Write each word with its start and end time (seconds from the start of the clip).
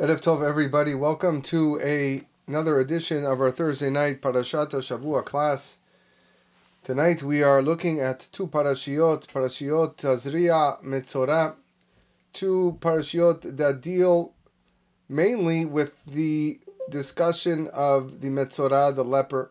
Erev 0.00 0.22
Tov, 0.22 0.42
everybody. 0.42 0.94
Welcome 0.94 1.42
to 1.42 1.78
a 1.80 2.22
another 2.46 2.80
edition 2.80 3.26
of 3.26 3.38
our 3.38 3.50
Thursday 3.50 3.90
night 3.90 4.22
Parashat 4.22 4.70
Shavua 4.70 5.22
class. 5.22 5.76
Tonight 6.82 7.22
we 7.22 7.42
are 7.42 7.60
looking 7.60 8.00
at 8.00 8.26
two 8.32 8.46
parashiot, 8.46 9.26
parashiot 9.26 9.98
Tazria 9.98 10.82
Metzora, 10.82 11.54
two 12.32 12.78
parashiot 12.80 13.58
that 13.58 13.82
deal 13.82 14.32
mainly 15.06 15.66
with 15.66 16.02
the 16.06 16.58
discussion 16.88 17.68
of 17.74 18.22
the 18.22 18.28
Metzora, 18.28 18.96
the 18.96 19.04
leper, 19.04 19.50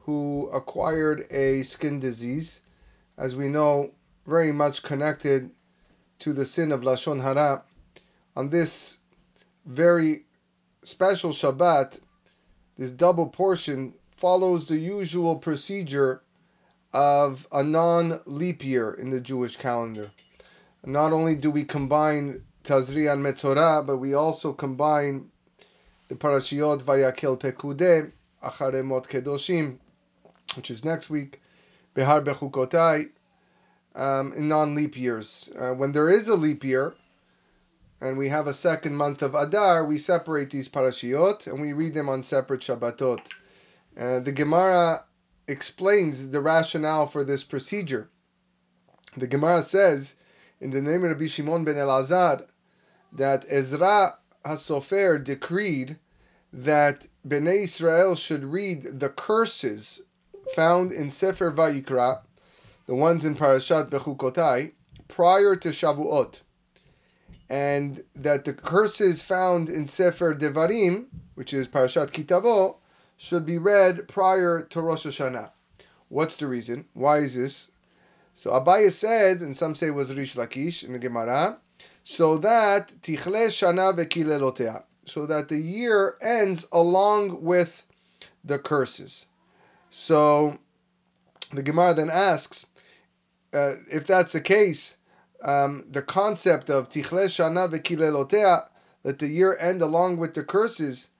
who 0.00 0.50
acquired 0.52 1.30
a 1.30 1.62
skin 1.62 2.00
disease, 2.00 2.62
as 3.16 3.36
we 3.36 3.48
know, 3.48 3.92
very 4.26 4.50
much 4.50 4.82
connected 4.82 5.52
to 6.18 6.32
the 6.32 6.44
sin 6.44 6.72
of 6.72 6.80
Lashon 6.80 7.22
Hara. 7.22 7.62
On 8.34 8.50
this 8.50 8.98
very 9.66 10.24
special 10.82 11.30
Shabbat, 11.30 12.00
this 12.76 12.92
double 12.92 13.28
portion 13.28 13.94
follows 14.16 14.68
the 14.68 14.78
usual 14.78 15.36
procedure 15.36 16.22
of 16.92 17.46
a 17.52 17.62
non 17.62 18.20
leap 18.24 18.64
year 18.64 18.92
in 18.92 19.10
the 19.10 19.20
Jewish 19.20 19.56
calendar. 19.56 20.06
Not 20.84 21.12
only 21.12 21.34
do 21.34 21.50
we 21.50 21.64
combine 21.64 22.42
Tazri 22.64 23.12
and 23.12 23.22
Metzorah, 23.22 23.86
but 23.86 23.98
we 23.98 24.14
also 24.14 24.52
combine 24.52 25.30
the 26.08 26.14
Parashiot 26.14 26.82
Vayakel 26.82 27.38
Pekudeh, 27.38 28.12
Achare 28.42 28.84
Mot 28.84 29.08
Kedoshim, 29.08 29.78
which 30.54 30.70
is 30.70 30.84
next 30.84 31.10
week, 31.10 31.40
Behar 31.94 32.22
Bechukotai, 32.22 33.10
um, 33.96 34.32
in 34.34 34.46
non 34.46 34.74
leap 34.74 34.96
years. 34.96 35.52
Uh, 35.58 35.72
when 35.72 35.92
there 35.92 36.08
is 36.08 36.28
a 36.28 36.36
leap 36.36 36.62
year, 36.62 36.94
and 38.00 38.18
we 38.18 38.28
have 38.28 38.46
a 38.46 38.52
second 38.52 38.96
month 38.96 39.22
of 39.22 39.34
Adar, 39.34 39.84
we 39.84 39.98
separate 39.98 40.50
these 40.50 40.68
parashiot 40.68 41.46
and 41.46 41.60
we 41.60 41.72
read 41.72 41.94
them 41.94 42.08
on 42.08 42.22
separate 42.22 42.60
Shabbatot. 42.60 43.20
Uh, 43.98 44.20
the 44.20 44.32
Gemara 44.32 45.04
explains 45.48 46.30
the 46.30 46.40
rationale 46.40 47.06
for 47.06 47.24
this 47.24 47.44
procedure. 47.44 48.10
The 49.16 49.26
Gemara 49.26 49.62
says, 49.62 50.16
in 50.60 50.70
the 50.70 50.82
name 50.82 51.04
of 51.04 51.10
Rabbi 51.10 51.26
Shimon 51.26 51.64
ben 51.64 51.76
Elazar, 51.76 52.46
that 53.12 53.46
Ezra 53.48 54.18
HaSofer 54.44 55.22
decreed 55.22 55.98
that 56.52 57.06
Bnei 57.26 57.62
Israel 57.62 58.14
should 58.14 58.44
read 58.44 59.00
the 59.00 59.08
curses 59.08 60.02
found 60.54 60.92
in 60.92 61.10
Sefer 61.10 61.50
Vayikra, 61.50 62.20
the 62.86 62.94
ones 62.94 63.24
in 63.24 63.34
Parashat 63.34 63.90
Bechukotai, 63.90 64.72
prior 65.08 65.56
to 65.56 65.68
Shavuot 65.70 66.42
and 67.48 68.02
that 68.14 68.44
the 68.44 68.52
curses 68.52 69.22
found 69.22 69.68
in 69.68 69.86
Sefer 69.86 70.34
Devarim, 70.34 71.06
which 71.34 71.54
is 71.54 71.68
Parashat 71.68 72.10
Kitavo, 72.10 72.76
should 73.16 73.46
be 73.46 73.58
read 73.58 74.08
prior 74.08 74.62
to 74.62 74.80
Rosh 74.80 75.06
Hashanah. 75.06 75.50
What's 76.08 76.36
the 76.36 76.46
reason? 76.46 76.86
Why 76.94 77.18
is 77.18 77.34
this? 77.34 77.70
So 78.34 78.50
Abaye 78.50 78.90
said, 78.90 79.40
and 79.40 79.56
some 79.56 79.74
say 79.74 79.88
it 79.88 79.94
was 79.94 80.14
Rish 80.14 80.34
Lakish 80.34 80.84
in 80.84 80.92
the 80.92 80.98
Gemara, 80.98 81.58
so 82.04 82.36
that 82.38 82.88
Tichle 83.00 83.48
Shana 83.48 83.96
Vekilelotea, 83.96 84.84
so 85.06 85.24
that 85.26 85.48
the 85.48 85.56
year 85.56 86.16
ends 86.20 86.66
along 86.72 87.42
with 87.42 87.86
the 88.44 88.58
curses. 88.58 89.26
So 89.88 90.58
the 91.52 91.62
Gemara 91.62 91.94
then 91.94 92.10
asks, 92.12 92.66
uh, 93.54 93.72
if 93.90 94.06
that's 94.06 94.32
the 94.32 94.40
case, 94.40 94.98
um, 95.44 95.84
the 95.90 96.02
concept 96.02 96.70
of 96.70 96.88
tichle 96.88 97.26
shana 97.26 97.70
v'kilelotea, 97.70 98.68
that 99.02 99.18
the 99.18 99.28
year 99.28 99.56
end 99.60 99.82
along 99.82 100.16
with 100.16 100.34
the 100.34 100.44
curses, 100.44 101.10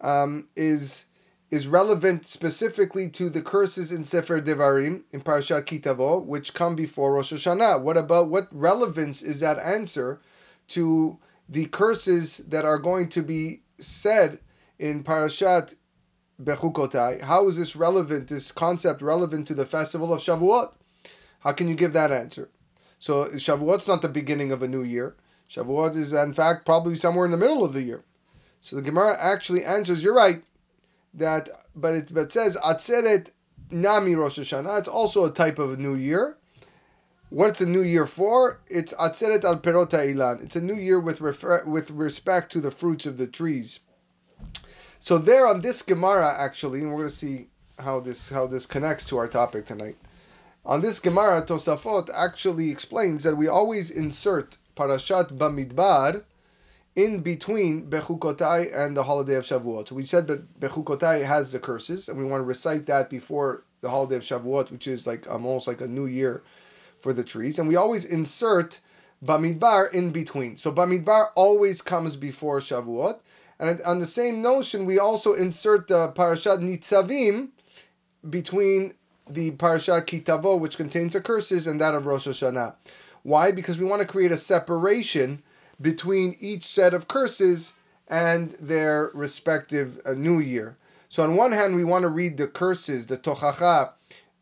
um, 0.00 0.48
is 0.56 1.06
is 1.52 1.68
relevant 1.68 2.24
specifically 2.24 3.10
to 3.10 3.28
the 3.28 3.42
curses 3.42 3.92
in 3.92 4.04
Sefer 4.04 4.40
Devarim 4.40 5.02
in 5.12 5.20
Parashat 5.20 5.64
Kitavo, 5.64 6.24
which 6.24 6.54
come 6.54 6.74
before 6.74 7.12
Rosh 7.12 7.34
Hashanah. 7.34 7.82
What 7.82 7.98
about 7.98 8.30
what 8.30 8.48
relevance 8.50 9.20
is 9.22 9.40
that 9.40 9.58
answer 9.58 10.18
to 10.68 11.18
the 11.46 11.66
curses 11.66 12.38
that 12.38 12.64
are 12.64 12.78
going 12.78 13.10
to 13.10 13.20
be 13.20 13.60
said 13.76 14.38
in 14.78 15.04
Parashat 15.04 15.74
Bechukotai? 16.42 17.20
How 17.20 17.46
is 17.48 17.58
this 17.58 17.76
relevant? 17.76 18.28
This 18.28 18.50
concept 18.50 19.02
relevant 19.02 19.46
to 19.48 19.54
the 19.54 19.66
festival 19.66 20.10
of 20.10 20.22
Shavuot? 20.22 20.72
How 21.40 21.52
can 21.52 21.68
you 21.68 21.74
give 21.74 21.92
that 21.92 22.10
answer? 22.10 22.48
So 23.02 23.24
Shavuot's 23.30 23.88
not 23.88 24.00
the 24.00 24.08
beginning 24.08 24.52
of 24.52 24.62
a 24.62 24.68
new 24.68 24.84
year. 24.84 25.16
Shavuot 25.50 25.96
is, 25.96 26.12
in 26.12 26.34
fact, 26.34 26.64
probably 26.64 26.94
somewhere 26.94 27.24
in 27.24 27.32
the 27.32 27.36
middle 27.36 27.64
of 27.64 27.72
the 27.72 27.82
year. 27.82 28.04
So 28.60 28.76
the 28.76 28.82
Gemara 28.82 29.16
actually 29.18 29.64
answers, 29.64 30.04
you're 30.04 30.14
right, 30.14 30.44
that, 31.12 31.48
but 31.74 31.96
it, 31.96 32.14
but 32.14 32.32
says, 32.32 32.56
Atzeret 32.64 33.32
Nami 33.72 34.14
Rosh 34.14 34.38
Hashanah. 34.38 34.78
It's 34.78 34.86
also 34.86 35.24
a 35.24 35.32
type 35.32 35.58
of 35.58 35.72
a 35.72 35.76
new 35.76 35.96
year. 35.96 36.36
What's 37.28 37.60
a 37.60 37.66
new 37.66 37.82
year 37.82 38.06
for? 38.06 38.60
It's 38.68 38.92
Atzeret 38.94 39.42
al 39.42 39.58
Perota 39.58 39.98
Ilan. 39.98 40.40
It's 40.40 40.54
a 40.54 40.60
new 40.60 40.76
year 40.76 41.00
with, 41.00 41.20
refer, 41.20 41.64
with 41.64 41.90
respect 41.90 42.52
to 42.52 42.60
the 42.60 42.70
fruits 42.70 43.04
of 43.04 43.18
the 43.18 43.26
trees. 43.26 43.80
So 45.00 45.18
there 45.18 45.48
on 45.48 45.62
this 45.62 45.82
Gemara, 45.82 46.32
actually, 46.38 46.82
and 46.82 46.90
we're 46.92 46.98
going 46.98 47.08
to 47.08 47.14
see 47.16 47.48
how 47.80 47.98
this 47.98 48.30
how 48.30 48.46
this 48.46 48.64
connects 48.64 49.06
to 49.06 49.16
our 49.16 49.26
topic 49.26 49.66
tonight. 49.66 49.96
On 50.64 50.80
this 50.80 51.00
Gemara, 51.00 51.42
Tosafot 51.42 52.08
actually 52.14 52.70
explains 52.70 53.24
that 53.24 53.36
we 53.36 53.48
always 53.48 53.90
insert 53.90 54.58
Parashat 54.76 55.36
Bamidbar 55.36 56.22
in 56.94 57.20
between 57.20 57.90
Bechukotai 57.90 58.70
and 58.72 58.96
the 58.96 59.02
holiday 59.02 59.34
of 59.34 59.44
Shavuot. 59.44 59.88
So 59.88 59.96
we 59.96 60.04
said 60.04 60.28
that 60.28 60.60
Bechukotai 60.60 61.24
has 61.24 61.50
the 61.50 61.58
curses, 61.58 62.08
and 62.08 62.16
we 62.16 62.24
want 62.24 62.42
to 62.42 62.46
recite 62.46 62.86
that 62.86 63.10
before 63.10 63.64
the 63.80 63.90
holiday 63.90 64.16
of 64.16 64.22
Shavuot, 64.22 64.70
which 64.70 64.86
is 64.86 65.04
like 65.04 65.28
um, 65.28 65.44
almost 65.44 65.66
like 65.66 65.80
a 65.80 65.88
new 65.88 66.06
year 66.06 66.44
for 67.00 67.12
the 67.12 67.24
trees. 67.24 67.58
And 67.58 67.66
we 67.66 67.74
always 67.74 68.04
insert 68.04 68.78
Bamidbar 69.24 69.92
in 69.92 70.12
between. 70.12 70.56
So 70.56 70.70
Bamidbar 70.70 71.30
always 71.34 71.82
comes 71.82 72.14
before 72.14 72.60
Shavuot. 72.60 73.20
And 73.58 73.82
on 73.82 73.98
the 73.98 74.06
same 74.06 74.42
notion, 74.42 74.86
we 74.86 75.00
also 75.00 75.34
insert 75.34 75.88
the 75.88 76.12
Parashat 76.12 76.60
Nitzavim 76.60 77.48
between 78.28 78.92
the 79.28 79.52
Parashat 79.52 80.06
Kitavo, 80.06 80.58
which 80.58 80.76
contains 80.76 81.12
the 81.12 81.20
curses, 81.20 81.66
and 81.66 81.80
that 81.80 81.94
of 81.94 82.06
Rosh 82.06 82.26
Hashanah. 82.26 82.74
Why? 83.22 83.52
Because 83.52 83.78
we 83.78 83.84
want 83.84 84.02
to 84.02 84.08
create 84.08 84.32
a 84.32 84.36
separation 84.36 85.42
between 85.80 86.36
each 86.40 86.64
set 86.64 86.94
of 86.94 87.08
curses 87.08 87.74
and 88.08 88.50
their 88.52 89.10
respective 89.14 90.00
uh, 90.04 90.12
new 90.12 90.38
year. 90.38 90.76
So 91.08 91.22
on 91.22 91.36
one 91.36 91.52
hand, 91.52 91.76
we 91.76 91.84
want 91.84 92.02
to 92.02 92.08
read 92.08 92.36
the 92.36 92.46
curses, 92.46 93.06
the 93.06 93.16
Tochacha, 93.16 93.92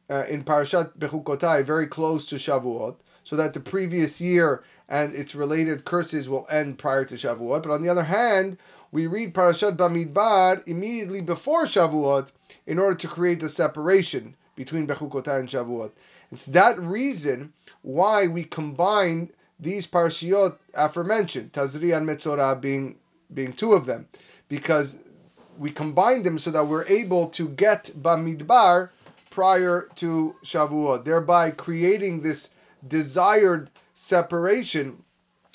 uh, 0.08 0.24
in 0.28 0.44
Parashat 0.44 0.98
Bechukotai, 0.98 1.64
very 1.64 1.86
close 1.86 2.26
to 2.26 2.34
Shavuot, 2.36 2.96
so 3.22 3.36
that 3.36 3.54
the 3.54 3.60
previous 3.60 4.20
year 4.20 4.62
and 4.88 5.14
its 5.14 5.34
related 5.34 5.84
curses 5.84 6.28
will 6.28 6.46
end 6.50 6.78
prior 6.78 7.04
to 7.04 7.14
Shavuot. 7.14 7.62
But 7.62 7.70
on 7.70 7.82
the 7.82 7.88
other 7.88 8.02
hand, 8.02 8.58
we 8.90 9.06
read 9.06 9.34
Parashat 9.34 9.76
Bamidbar 9.76 10.66
immediately 10.66 11.20
before 11.20 11.64
Shavuot 11.64 12.32
in 12.66 12.78
order 12.78 12.96
to 12.96 13.08
create 13.08 13.40
the 13.40 13.48
separation 13.48 14.34
between 14.60 14.86
Bechukotai 14.86 15.40
and 15.40 15.48
Shavuot. 15.48 15.90
It's 16.30 16.44
that 16.44 16.78
reason 16.78 17.54
why 17.80 18.26
we 18.26 18.44
combine 18.44 19.30
these 19.58 19.86
parshiot 19.86 20.58
aforementioned, 20.74 21.54
Tazri 21.54 21.96
and 21.96 22.06
Metzorah 22.06 22.60
being 22.60 22.96
being 23.32 23.54
two 23.54 23.72
of 23.72 23.86
them, 23.86 24.06
because 24.48 24.98
we 25.56 25.70
combine 25.70 26.22
them 26.24 26.38
so 26.38 26.50
that 26.50 26.66
we're 26.66 26.86
able 26.88 27.28
to 27.30 27.48
get 27.48 27.90
Bamidbar 27.96 28.90
prior 29.30 29.88
to 29.94 30.36
Shavuot, 30.44 31.04
thereby 31.04 31.52
creating 31.52 32.20
this 32.20 32.50
desired 32.86 33.70
separation 33.94 35.02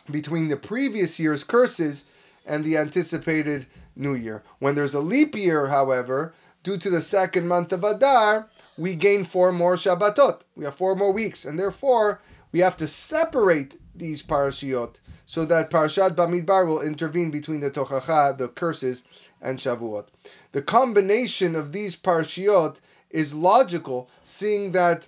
between 0.10 0.48
the 0.48 0.58
previous 0.58 1.20
year's 1.20 1.44
curses 1.44 2.06
and 2.44 2.64
the 2.64 2.78
anticipated 2.78 3.68
new 3.96 4.16
year. 4.16 4.42
When 4.58 4.74
there's 4.74 4.96
a 4.96 5.00
leap 5.00 5.36
year, 5.36 5.68
however, 5.68 6.34
due 6.64 6.78
to 6.78 6.90
the 6.90 7.02
second 7.02 7.48
month 7.48 7.72
of 7.72 7.84
Adar, 7.84 8.50
we 8.78 8.96
gain 8.96 9.24
four 9.24 9.52
more 9.52 9.76
Shabbatot. 9.76 10.42
We 10.56 10.66
have 10.66 10.76
four 10.76 10.96
more 10.96 11.12
weeks, 11.12 11.46
and 11.46 11.60
therefore 11.60 12.22
we 12.52 12.60
have 12.60 12.78
to 12.78 12.88
separate 12.88 13.78
these 13.96 14.22
parashiot 14.22 15.00
so 15.26 15.46
that 15.46 15.72
Parashat 15.72 16.16
Bamidbar 16.16 16.68
will 16.68 16.82
intervene 16.82 17.32
between 17.32 17.60
the 17.60 17.72
Tochacha, 17.72 18.38
the 18.38 18.48
curses, 18.48 19.04
and 19.42 19.58
Shavuot. 19.58 20.08
The 20.52 20.62
combination 20.62 21.56
of 21.56 21.72
these 21.72 21.96
parashiot 21.96 22.80
is 23.10 23.34
logical, 23.34 24.10
seeing 24.24 24.72
that 24.74 25.08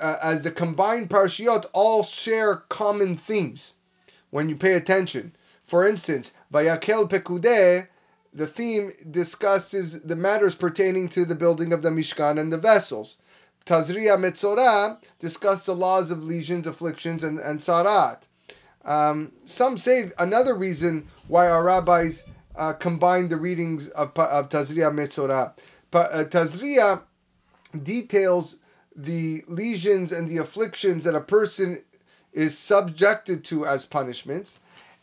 uh, 0.00 0.16
as 0.22 0.44
the 0.44 0.50
combined 0.50 1.08
parashiot 1.08 1.66
all 1.72 2.02
share 2.02 2.56
common 2.68 3.16
themes. 3.16 3.74
When 4.30 4.48
you 4.48 4.56
pay 4.56 4.74
attention, 4.74 5.34
for 5.64 5.86
instance, 5.86 6.32
Vayakel 6.52 7.08
Pekudeh 7.08 7.88
the 8.32 8.46
theme 8.46 8.92
discusses 9.10 10.02
the 10.02 10.16
matters 10.16 10.54
pertaining 10.54 11.08
to 11.10 11.24
the 11.24 11.34
building 11.34 11.72
of 11.72 11.82
the 11.82 11.90
Mishkan 11.90 12.38
and 12.38 12.52
the 12.52 12.58
vessels. 12.58 13.16
Tazria 13.64 14.18
Metzorah 14.18 14.98
discuss 15.18 15.66
the 15.66 15.74
laws 15.74 16.10
of 16.10 16.24
lesions, 16.24 16.66
afflictions, 16.66 17.22
and, 17.22 17.38
and 17.38 17.60
tzarat. 17.60 18.22
Um, 18.84 19.32
some 19.44 19.76
say 19.76 20.10
another 20.18 20.54
reason 20.54 21.08
why 21.28 21.48
our 21.48 21.62
rabbis 21.62 22.24
uh, 22.56 22.72
combine 22.72 23.28
the 23.28 23.36
readings 23.36 23.88
of, 23.90 24.16
of 24.18 24.48
Tazria 24.48 24.90
Metzorah. 24.92 25.52
But 25.90 26.12
uh, 26.12 26.24
Tazria 26.24 27.02
details 27.82 28.58
the 28.94 29.42
lesions 29.48 30.12
and 30.12 30.28
the 30.28 30.38
afflictions 30.38 31.04
that 31.04 31.14
a 31.14 31.20
person 31.20 31.78
is 32.32 32.58
subjected 32.58 33.44
to 33.44 33.66
as 33.66 33.86
punishments. 33.86 34.58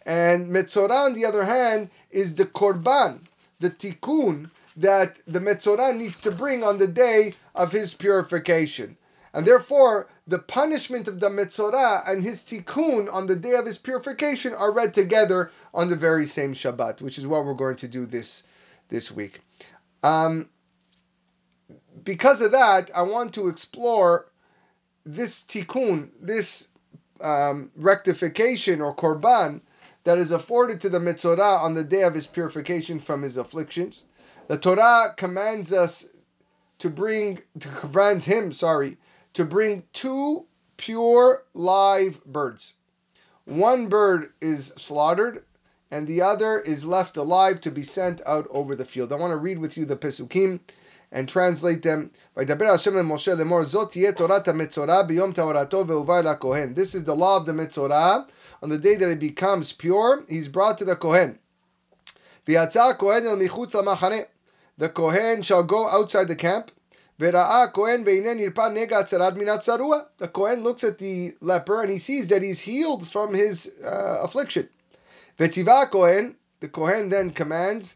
And 0.09 0.47
Metzorah, 0.47 1.05
on 1.05 1.13
the 1.13 1.23
other 1.23 1.43
hand, 1.43 1.91
is 2.09 2.33
the 2.33 2.45
korban, 2.45 3.27
the 3.59 3.69
tikkun 3.69 4.49
that 4.75 5.19
the 5.27 5.39
Metzorah 5.39 5.95
needs 5.95 6.19
to 6.21 6.31
bring 6.31 6.63
on 6.63 6.79
the 6.79 6.87
day 6.87 7.33
of 7.53 7.73
his 7.73 7.93
purification. 7.93 8.97
And 9.35 9.45
therefore, 9.45 10.07
the 10.25 10.39
punishment 10.39 11.07
of 11.07 11.19
the 11.19 11.29
Metzorah 11.29 12.09
and 12.09 12.23
his 12.23 12.41
tikkun 12.41 13.07
on 13.13 13.27
the 13.27 13.35
day 13.35 13.53
of 13.53 13.67
his 13.67 13.77
purification 13.77 14.51
are 14.55 14.71
read 14.71 14.95
together 14.95 15.51
on 15.75 15.89
the 15.89 15.95
very 15.95 16.25
same 16.25 16.53
Shabbat, 16.53 17.03
which 17.03 17.19
is 17.19 17.27
what 17.27 17.45
we're 17.45 17.53
going 17.53 17.75
to 17.75 17.87
do 17.87 18.07
this, 18.07 18.41
this 18.87 19.11
week. 19.11 19.41
Um, 20.01 20.49
because 22.03 22.41
of 22.41 22.51
that, 22.51 22.89
I 22.95 23.03
want 23.03 23.31
to 23.35 23.47
explore 23.47 24.25
this 25.05 25.43
tikkun, 25.43 26.09
this 26.19 26.69
um, 27.21 27.69
rectification 27.75 28.81
or 28.81 28.95
korban 28.95 29.61
that 30.03 30.17
is 30.17 30.31
afforded 30.31 30.79
to 30.79 30.89
the 30.89 30.99
Metzorah 30.99 31.63
on 31.63 31.73
the 31.73 31.83
day 31.83 32.03
of 32.03 32.13
his 32.13 32.27
purification 32.27 32.99
from 32.99 33.21
his 33.21 33.37
afflictions. 33.37 34.03
The 34.47 34.57
Torah 34.57 35.13
commands 35.15 35.71
us 35.71 36.07
to 36.79 36.89
bring, 36.89 37.39
to 37.59 37.67
commands 37.67 38.25
him, 38.25 38.51
sorry, 38.51 38.97
to 39.33 39.45
bring 39.45 39.83
two 39.93 40.47
pure 40.77 41.43
live 41.53 42.23
birds. 42.25 42.73
One 43.45 43.87
bird 43.87 44.29
is 44.41 44.67
slaughtered 44.75 45.43
and 45.91 46.07
the 46.07 46.21
other 46.21 46.59
is 46.59 46.85
left 46.85 47.17
alive 47.17 47.59
to 47.61 47.71
be 47.71 47.83
sent 47.83 48.21
out 48.25 48.47
over 48.49 48.75
the 48.75 48.85
field. 48.85 49.11
I 49.11 49.15
want 49.15 49.31
to 49.31 49.37
read 49.37 49.59
with 49.59 49.77
you 49.77 49.85
the 49.85 49.95
Pesukim 49.95 50.59
and 51.11 51.27
translate 51.27 51.81
them. 51.81 52.11
This 52.35 52.45
is 52.45 52.53
the 57.03 57.15
law 57.15 57.37
of 57.37 57.45
the 57.45 57.53
Metzorah 57.53 58.27
on 58.61 58.69
the 58.69 58.77
day 58.77 58.95
that 58.95 59.09
it 59.09 59.19
becomes 59.19 59.71
pure, 59.71 60.23
he's 60.27 60.47
brought 60.47 60.77
to 60.79 60.85
the 60.85 60.95
Kohen. 60.95 61.39
The 62.45 62.57
Kohen 64.89 65.41
shall 65.43 65.63
go 65.63 65.89
outside 65.89 66.27
the 66.27 66.35
camp. 66.35 66.71
The 67.19 67.31
Kohen 70.33 70.63
looks 70.63 70.83
at 70.83 70.97
the 70.99 71.31
leper 71.41 71.81
and 71.81 71.91
he 71.91 71.97
sees 71.97 72.27
that 72.29 72.41
he's 72.41 72.61
healed 72.61 73.07
from 73.07 73.33
his 73.33 73.71
uh, 73.83 74.21
affliction. 74.23 74.69
The 75.37 76.67
Kohen 76.67 77.09
then 77.09 77.31
commands, 77.31 77.95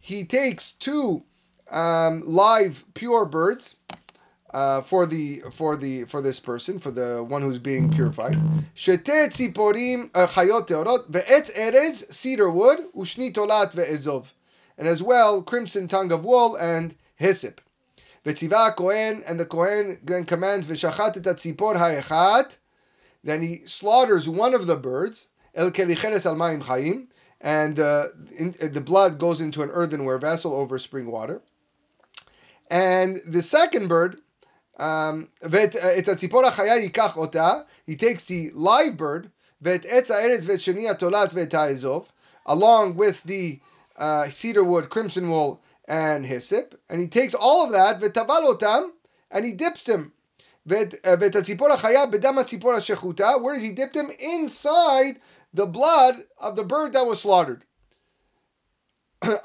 He 0.00 0.24
takes 0.24 0.72
two 0.72 1.22
um, 1.70 2.22
live 2.26 2.84
pure 2.94 3.24
birds 3.24 3.76
uh, 4.54 4.80
for 4.82 5.04
the 5.04 5.40
for 5.50 5.76
the 5.76 6.04
for 6.04 6.22
this 6.22 6.38
person, 6.38 6.78
for 6.78 6.92
the 6.92 7.22
one 7.22 7.42
who's 7.42 7.58
being 7.58 7.90
purified. 7.90 8.36
Shete 8.74 9.28
tziporim 9.28 10.10
uh, 10.14 10.28
chayot 10.28 10.68
teorot 10.68 11.10
ve'et 11.10 11.52
erez 11.54 12.10
cedar 12.12 12.48
wood 12.48 12.78
ushni 12.94 13.32
tolat 13.32 13.72
ve'ezov, 13.72 14.32
and 14.78 14.86
as 14.86 15.02
well 15.02 15.42
crimson 15.42 15.88
tongue 15.88 16.12
of 16.12 16.24
wool 16.24 16.54
and 16.56 16.94
hyssop. 17.16 17.60
V'tiva 18.24 18.74
kohen 18.76 19.24
and 19.28 19.40
the 19.40 19.44
kohen 19.44 19.98
then 20.04 20.24
commands 20.24 20.68
v'shachat 20.68 21.16
et 21.16 21.36
tzipor 21.36 21.76
ha'echat. 21.76 22.58
Then 23.24 23.42
he 23.42 23.62
slaughters 23.66 24.28
one 24.28 24.54
of 24.54 24.66
the 24.68 24.76
birds 24.76 25.28
el 25.56 25.72
kelicheres 25.72 26.26
al 26.26 26.36
ma'im 26.36 26.62
chayim, 26.62 27.08
and 27.40 27.80
uh, 27.80 28.04
in, 28.38 28.54
uh, 28.62 28.68
the 28.68 28.80
blood 28.80 29.18
goes 29.18 29.40
into 29.40 29.62
an 29.62 29.70
earthenware 29.70 30.18
vessel 30.18 30.54
over 30.54 30.78
spring 30.78 31.10
water. 31.10 31.42
And 32.70 33.20
the 33.26 33.42
second 33.42 33.88
bird 33.88 34.20
um, 34.79 35.29
uh, 35.43 35.89
he 37.85 37.95
takes 37.95 38.25
the 38.25 38.51
live 38.53 38.97
bird, 38.97 39.31
along 42.45 42.95
with 42.95 43.23
the 43.23 43.59
uh, 43.97 44.29
cedar 44.29 44.63
wood, 44.63 44.89
crimson 44.89 45.29
wool, 45.29 45.61
and 45.87 46.25
hyssop, 46.25 46.79
and 46.89 47.01
he 47.01 47.07
takes 47.07 47.33
all 47.33 47.65
of 47.65 47.71
that, 47.71 48.95
and 49.31 49.45
he 49.45 49.51
dips 49.51 49.83
them 49.85 50.13
ואת 50.65 51.35
הציפור 51.35 51.71
החיה 51.71 52.05
בדם 52.05 52.37
הציפור 52.37 52.73
השחוטה, 52.73 53.29
where 53.41 53.55
does 53.55 53.63
he 53.63 53.71
dip 53.71 53.93
them? 53.93 54.09
Inside 54.19 55.19
the 55.53 55.65
blood 55.65 56.15
of 56.39 56.55
the 56.55 56.63
bird 56.63 56.93
that 56.93 57.05
was 57.05 57.21
slaughtered. 57.21 57.63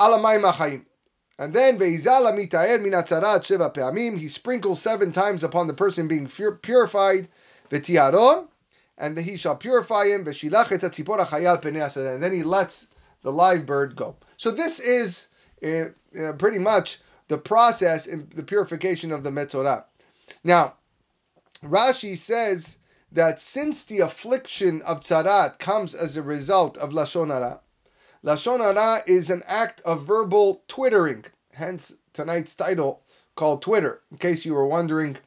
And 1.39 1.53
then 1.53 1.79
sheva 1.79 3.73
pe'amim. 3.73 4.17
He 4.17 4.27
sprinkles 4.27 4.81
seven 4.81 5.13
times 5.13 5.41
upon 5.41 5.67
the 5.67 5.73
person 5.73 6.09
being 6.09 6.27
purified. 6.27 7.29
And 7.71 9.17
he 9.17 9.37
shall 9.37 9.55
purify 9.55 10.07
him. 10.07 10.27
And 10.27 12.23
then 12.23 12.33
he 12.33 12.43
lets 12.43 12.87
the 13.21 13.31
live 13.31 13.65
bird 13.65 13.95
go. 13.95 14.17
So 14.35 14.51
this 14.51 14.81
is 14.81 15.29
uh, 15.63 15.85
uh, 16.21 16.33
pretty 16.33 16.59
much 16.59 16.99
the 17.29 17.37
process 17.37 18.05
in 18.05 18.27
the 18.35 18.43
purification 18.43 19.13
of 19.13 19.23
the 19.23 19.31
metzorah. 19.31 19.85
Now, 20.43 20.75
Rashi 21.63 22.17
says 22.17 22.79
that 23.13 23.39
since 23.39 23.85
the 23.85 23.99
affliction 23.99 24.81
of 24.85 24.99
tzarat 25.01 25.57
comes 25.57 25.95
as 25.95 26.17
a 26.17 26.21
result 26.21 26.77
of 26.77 26.91
lashon 26.91 27.29
hara, 27.29 27.61
lashon 28.23 28.59
hara 28.59 29.01
is 29.07 29.29
an 29.29 29.43
act 29.47 29.81
of 29.81 30.05
verbal 30.05 30.63
twittering. 30.67 31.25
Hence 31.53 31.95
tonight's 32.13 32.55
title 32.55 33.01
called 33.35 33.61
Twitter. 33.61 34.01
In 34.11 34.17
case 34.17 34.45
you 34.45 34.53
were 34.53 34.67
wondering 34.67 35.17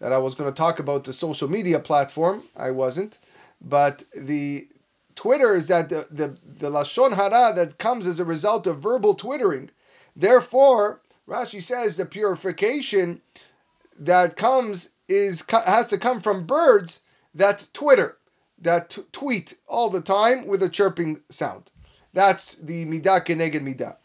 that 0.00 0.12
I 0.12 0.18
was 0.18 0.34
going 0.34 0.50
to 0.50 0.56
talk 0.56 0.78
about 0.78 1.04
the 1.04 1.12
social 1.12 1.48
media 1.48 1.78
platform, 1.78 2.42
I 2.56 2.70
wasn't. 2.70 3.18
But 3.60 4.04
the 4.14 4.68
Twitter 5.14 5.54
is 5.54 5.66
that 5.68 5.88
the, 5.88 6.06
the, 6.10 6.36
the 6.44 6.70
lashon 6.70 7.14
hara 7.14 7.54
that 7.54 7.78
comes 7.78 8.06
as 8.06 8.20
a 8.20 8.24
result 8.24 8.66
of 8.66 8.80
verbal 8.80 9.14
twittering. 9.14 9.70
Therefore, 10.14 11.00
Rashi 11.28 11.60
says 11.60 11.96
the 11.96 12.06
purification 12.06 13.20
that 13.98 14.36
comes 14.36 14.90
is 15.08 15.44
has 15.50 15.86
to 15.88 15.98
come 15.98 16.20
from 16.20 16.46
birds 16.46 17.00
that 17.34 17.66
twitter, 17.72 18.18
that 18.58 18.90
t- 18.90 19.02
tweet 19.12 19.54
all 19.66 19.88
the 19.88 20.00
time 20.00 20.46
with 20.46 20.62
a 20.62 20.68
chirping 20.68 21.20
sound. 21.28 21.70
That's 22.16 22.54
the 22.54 22.86
midah 22.86 23.26
keneged 23.26 23.60
midah. 23.60 23.98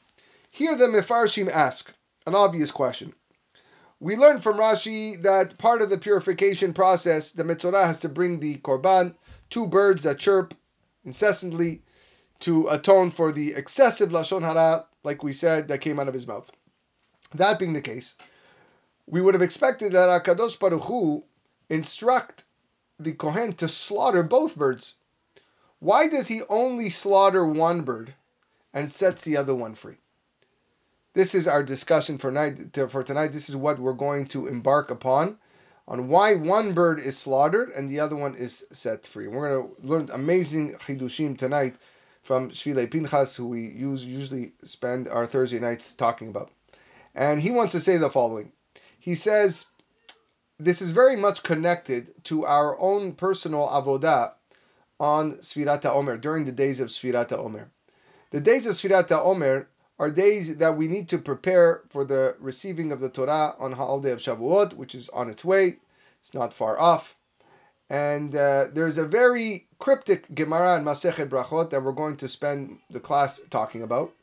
Here 0.49 0.75
the 0.75 0.87
mefarshim 0.87 1.49
ask 1.49 1.93
an 2.27 2.35
obvious 2.35 2.69
question. 2.69 3.13
We 4.01 4.17
learn 4.17 4.41
from 4.41 4.57
Rashi 4.57 5.21
that 5.21 5.57
part 5.57 5.81
of 5.81 5.89
the 5.89 5.97
purification 5.97 6.73
process, 6.73 7.31
the 7.31 7.43
Metzorah 7.43 7.85
has 7.85 7.99
to 7.99 8.09
bring 8.09 8.41
the 8.41 8.57
korban, 8.57 9.15
two 9.49 9.65
birds 9.65 10.03
that 10.03 10.19
chirp 10.19 10.53
incessantly 11.05 11.83
to 12.39 12.67
atone 12.67 13.11
for 13.11 13.31
the 13.31 13.53
excessive 13.53 14.09
lashon 14.09 14.41
hara, 14.41 14.87
like 15.05 15.23
we 15.23 15.31
said, 15.31 15.69
that 15.69 15.79
came 15.79 15.97
out 15.97 16.09
of 16.09 16.13
his 16.13 16.27
mouth. 16.27 16.51
That 17.33 17.59
being 17.59 17.71
the 17.71 17.79
case, 17.79 18.17
we 19.07 19.21
would 19.21 19.35
have 19.35 19.41
expected 19.41 19.93
that 19.93 20.09
Akadosh 20.09 20.59
Baruch 20.59 20.83
Hu 20.83 21.23
instruct 21.69 22.43
the 22.99 23.13
Kohen 23.13 23.53
to 23.53 23.69
slaughter 23.69 24.21
both 24.21 24.57
birds. 24.57 24.95
Why 25.81 26.07
does 26.07 26.27
he 26.27 26.43
only 26.47 26.91
slaughter 26.91 27.43
one 27.43 27.81
bird 27.81 28.13
and 28.71 28.91
sets 28.91 29.25
the 29.25 29.35
other 29.35 29.55
one 29.55 29.73
free? 29.73 29.95
This 31.15 31.33
is 31.33 31.47
our 31.47 31.63
discussion 31.63 32.19
for 32.19 32.29
night 32.29 32.77
for 32.89 33.03
tonight. 33.03 33.29
This 33.29 33.49
is 33.49 33.55
what 33.55 33.79
we're 33.79 33.93
going 33.93 34.27
to 34.27 34.45
embark 34.45 34.91
upon 34.91 35.39
on 35.87 36.07
why 36.07 36.35
one 36.35 36.73
bird 36.75 36.99
is 36.99 37.17
slaughtered 37.17 37.69
and 37.71 37.89
the 37.89 37.99
other 37.99 38.15
one 38.15 38.35
is 38.35 38.63
set 38.71 39.07
free. 39.07 39.27
We're 39.27 39.49
going 39.49 39.75
to 39.75 39.87
learn 39.87 40.09
amazing 40.13 40.75
chidushim 40.75 41.35
tonight 41.35 41.77
from 42.21 42.51
Shvile 42.51 42.89
Pinchas, 42.89 43.35
who 43.35 43.47
we 43.47 43.61
use, 43.61 44.05
usually 44.05 44.51
spend 44.63 45.07
our 45.07 45.25
Thursday 45.25 45.59
nights 45.59 45.93
talking 45.93 46.27
about. 46.27 46.51
And 47.15 47.41
he 47.41 47.49
wants 47.49 47.71
to 47.71 47.79
say 47.79 47.97
the 47.97 48.11
following 48.11 48.51
he 48.99 49.15
says 49.15 49.65
this 50.59 50.79
is 50.79 50.91
very 50.91 51.15
much 51.15 51.41
connected 51.41 52.23
to 52.25 52.45
our 52.45 52.79
own 52.79 53.13
personal 53.13 53.67
avodah 53.67 54.33
on 55.01 55.31
Sfirat 55.37 55.81
HaOmer, 55.81 56.21
during 56.21 56.45
the 56.45 56.51
days 56.51 56.79
of 56.79 56.89
Sfirat 56.89 57.29
HaOmer. 57.29 57.69
The 58.29 58.39
days 58.39 58.67
of 58.67 58.75
Sfirat 58.75 59.07
HaOmer 59.07 59.65
are 59.97 60.11
days 60.11 60.57
that 60.57 60.77
we 60.77 60.87
need 60.87 61.09
to 61.09 61.17
prepare 61.17 61.81
for 61.89 62.05
the 62.05 62.35
receiving 62.39 62.91
of 62.91 62.99
the 62.99 63.09
Torah 63.09 63.55
on 63.57 63.73
Ha'al 63.73 64.05
of 64.05 64.19
Shavuot, 64.19 64.75
which 64.75 64.93
is 64.93 65.09
on 65.09 65.27
its 65.27 65.43
way. 65.43 65.77
It's 66.19 66.35
not 66.35 66.53
far 66.53 66.79
off. 66.79 67.15
And 67.89 68.35
uh, 68.35 68.67
there's 68.71 68.99
a 68.99 69.07
very 69.07 69.65
cryptic 69.79 70.33
Gemara 70.35 70.77
in 70.77 70.85
Masechet 70.85 71.29
Brachot 71.29 71.71
that 71.71 71.81
we're 71.81 71.93
going 71.93 72.17
to 72.17 72.27
spend 72.27 72.77
the 72.91 72.99
class 72.99 73.41
talking 73.49 73.81
about, 73.81 74.13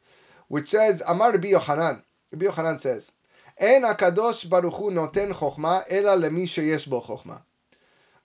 which 0.46 0.68
says, 0.68 1.02
Amar 1.08 1.32
Rabbi 1.32 1.48
Yochanan. 1.48 2.02
Rabbi 2.30 2.46
Yochanan 2.46 2.80
says, 2.80 3.10
En 3.58 3.82
HaKadosh 3.82 4.48
Baruch 4.48 4.74
Hu 4.74 4.92
noten 4.92 5.32
chokhmah, 5.32 5.86
ela 5.90 6.16
lemi 6.16 6.44
sheyesh 6.44 6.88
bo 6.88 7.00
chokhmah. 7.00 7.42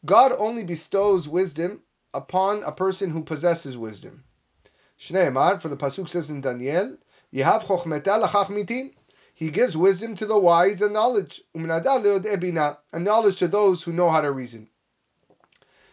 God 0.06 0.34
only 0.38 0.64
bestows 0.64 1.28
wisdom 1.28 1.82
upon 2.14 2.64
a 2.64 2.72
person 2.72 3.12
who 3.12 3.24
possesses 3.24 3.78
wisdom. 3.78 4.24
Shneimar, 5.00 5.62
for 5.62 5.70
the 5.70 5.78
pasuk 5.78 6.08
says 6.08 6.30
in 6.30 6.42
Daniel, 6.42 6.98
"Yehav 7.34 7.64
chochmeta 7.64 8.24
lachachmitin." 8.24 8.94
He 9.34 9.50
gives 9.50 9.76
wisdom 9.76 10.14
to 10.16 10.26
the 10.28 10.38
wise 10.38 10.82
and 10.82 10.94
knowledge, 10.94 11.42
and 11.56 11.68
knowledge 11.68 13.38
to 13.38 13.48
those 13.48 13.84
who 13.84 13.92
know 13.92 14.10
how 14.12 14.22
to 14.22 14.32
reason. 14.32 14.70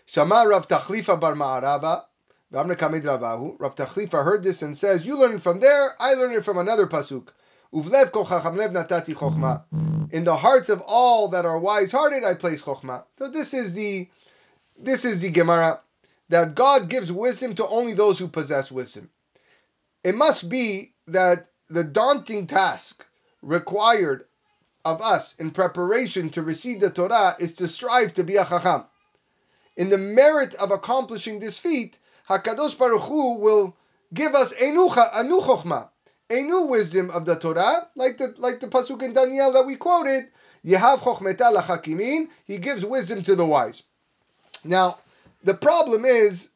Shama 0.05 0.45
Rav 0.47 0.69
Tachlifa 0.69 1.19
bar 1.19 1.35
Ma'araba, 1.35 2.05
Rav 2.53 2.67
Tachlifa 3.75 4.25
heard 4.25 4.43
this 4.43 4.61
and 4.61 4.77
says, 4.77 5.07
"You 5.07 5.17
learn 5.17 5.39
from 5.39 5.61
there. 5.61 5.95
I 5.99 6.15
learn 6.15 6.33
it 6.33 6.45
from 6.45 6.59
another 6.59 6.87
pasuk." 6.87 7.29
Uvlev 7.73 8.11
kol 8.11 8.25
lev 8.25 8.73
natati 8.73 9.15
chokhma. 9.15 9.63
In 10.13 10.25
the 10.25 10.37
hearts 10.37 10.69
of 10.69 10.83
all 10.87 11.29
that 11.29 11.47
are 11.47 11.59
wise-hearted, 11.59 12.25
I 12.25 12.35
place 12.35 12.63
chokhma. 12.63 13.05
So 13.17 13.29
this 13.29 13.55
is 13.55 13.73
the 13.75 14.11
this 14.77 15.05
is 15.05 15.21
the 15.21 15.31
Gemara 15.31 15.81
that 16.31 16.55
God 16.55 16.89
gives 16.89 17.11
wisdom 17.13 17.55
to 17.57 17.67
only 17.67 17.93
those 17.93 18.19
who 18.19 18.29
possess 18.29 18.71
wisdom. 18.71 19.11
It 20.03 20.15
must 20.15 20.49
be 20.49 20.95
that 21.07 21.49
the 21.69 21.85
daunting 21.85 22.47
task 22.47 23.05
required 23.43 24.25
of 24.85 25.03
us 25.03 25.35
in 25.37 25.51
preparation 25.51 26.31
to 26.31 26.43
receive 26.43 26.81
the 26.81 26.89
Torah 26.89 27.35
is 27.39 27.55
to 27.57 27.69
strive 27.69 28.15
to 28.15 28.25
be 28.25 28.37
a 28.37 28.45
chacham. 28.45 28.85
In 29.77 29.91
the 29.91 29.99
merit 29.99 30.55
of 30.55 30.71
accomplishing 30.71 31.41
this 31.41 31.59
feat, 31.59 31.99
Hakadosh 32.29 32.79
Baruch 32.79 33.03
Hu 33.03 33.35
will 33.35 33.77
give 34.15 34.35
us 34.35 34.55
enucha, 34.55 35.09
anu 35.13 35.41
chokhmah, 35.41 35.89
a 36.31 36.43
new 36.43 36.63
wisdom 36.63 37.11
of 37.11 37.25
the 37.25 37.35
Torah, 37.35 37.89
like 37.97 38.19
the 38.19 38.35
like 38.39 38.61
the 38.61 38.69
pasuk 38.69 39.03
in 39.03 39.13
Daniel 39.13 39.53
that 39.53 39.67
we 39.67 39.75
quoted. 39.75 40.29
Yehav 40.65 40.99
chokhmeta 40.99 41.53
lachakimin. 41.53 42.29
He 42.45 42.59
gives 42.59 42.85
wisdom 42.85 43.23
to 43.23 43.35
the 43.35 43.47
wise. 43.47 43.83
Now, 44.63 44.99
the 45.43 45.55
problem 45.55 46.05
is, 46.05 46.51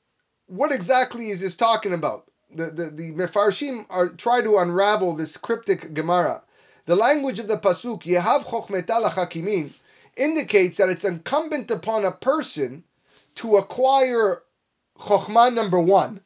what 0.47 0.73
exactly 0.73 1.31
is 1.31 1.41
this 1.41 1.55
talking 1.55 1.93
about? 1.93 2.31
The 2.55 2.67
the, 2.67 2.85
the 2.91 3.13
mefarshim 3.13 3.87
are 3.91 4.09
try 4.09 4.43
to 4.43 4.59
unravel 4.59 5.15
this 5.15 5.37
cryptic 5.37 5.95
Gemara. 5.95 6.43
The 6.87 6.97
language 6.97 7.39
of 7.39 7.49
the 7.49 7.57
pasuk 7.57 8.03
Yehav 8.03 8.45
chokhmeta 8.45 9.03
lachakimin 9.03 9.71
indicates 10.17 10.77
that 10.79 10.91
it's 10.91 11.05
incumbent 11.05 11.71
upon 11.71 12.05
a 12.05 12.13
person 12.13 12.85
to 13.37 13.57
acquire 13.57 14.43
chokhmah 14.99 15.53
number 15.53 15.81
one. 15.81 16.21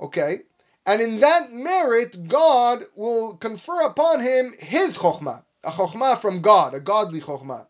Okay, 0.00 0.40
and 0.84 1.00
in 1.00 1.20
that 1.20 1.52
merit, 1.52 2.28
God 2.28 2.84
will 2.94 3.36
confer 3.36 3.86
upon 3.86 4.20
him 4.20 4.54
his 4.58 4.98
chokhmah, 4.98 5.44
a 5.64 5.70
chokhmah 5.70 6.18
from 6.18 6.42
God, 6.42 6.74
a 6.74 6.80
godly 6.80 7.20
chokhmah. 7.20 7.66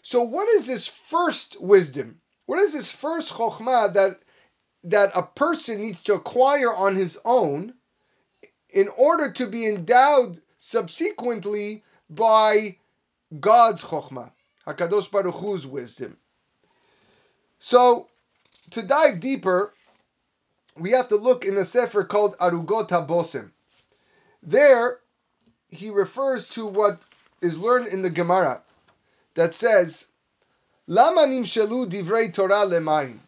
So, 0.00 0.22
what 0.22 0.48
is 0.48 0.66
this 0.66 0.88
first 0.88 1.60
wisdom? 1.60 2.21
What 2.46 2.60
is 2.60 2.72
this 2.72 2.92
first 2.92 3.34
chokhmah 3.34 3.94
that 3.94 4.20
that 4.84 5.12
a 5.16 5.22
person 5.22 5.80
needs 5.80 6.02
to 6.02 6.14
acquire 6.14 6.74
on 6.74 6.96
his 6.96 7.18
own 7.24 7.74
in 8.70 8.88
order 8.98 9.30
to 9.30 9.46
be 9.46 9.66
endowed 9.66 10.40
subsequently 10.58 11.84
by 12.10 12.78
God's 13.38 13.84
chokhmah, 13.84 14.32
Hakadosh 14.66 15.10
Baruch 15.10 15.36
Hu's 15.36 15.66
wisdom? 15.66 16.18
So, 17.60 18.08
to 18.70 18.82
dive 18.82 19.20
deeper, 19.20 19.72
we 20.76 20.90
have 20.90 21.08
to 21.08 21.16
look 21.16 21.44
in 21.44 21.54
the 21.54 21.64
sefer 21.64 22.02
called 22.02 22.36
Arugot 22.38 22.88
HaBosim. 22.88 23.52
There, 24.42 24.98
he 25.68 25.90
refers 25.90 26.48
to 26.50 26.66
what 26.66 27.00
is 27.40 27.58
learned 27.58 27.88
in 27.88 28.02
the 28.02 28.10
Gemara 28.10 28.62
that 29.34 29.54
says, 29.54 30.08
Lama 30.88 31.26
nimshelu 31.26 31.88
divrei 31.88 32.32
Torah 32.32 32.66
lemayim. 32.66 33.18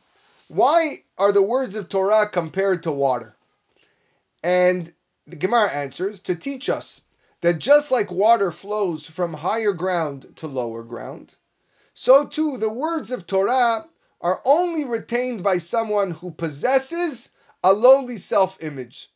Why 0.49 1.05
are 1.17 1.31
the 1.31 1.43
words 1.43 1.77
of 1.77 1.89
Torah 1.89 2.29
compared 2.29 2.83
to 2.83 2.91
water? 2.91 3.37
And 4.43 4.93
the 5.25 5.37
Gemara 5.37 5.71
answers 5.71 6.19
to 6.21 6.35
teach 6.35 6.69
us 6.69 7.03
that 7.43 7.61
just 7.61 7.93
like 7.93 8.11
water 8.11 8.51
flows 8.51 9.07
from 9.07 9.35
higher 9.35 9.73
ground 9.73 10.35
to 10.37 10.49
lower 10.49 10.83
ground, 10.83 11.37
so 11.95 12.27
too 12.27 12.57
the 12.57 12.73
words 12.73 13.13
of 13.13 13.27
Torah 13.27 13.87
are 14.21 14.43
only 14.45 14.85
retained 14.85 15.45
by 15.45 15.59
someone 15.59 16.11
who 16.11 16.33
possesses 16.33 17.31
a 17.63 17.73
lowly 17.73 18.17
self-image. 18.19 19.11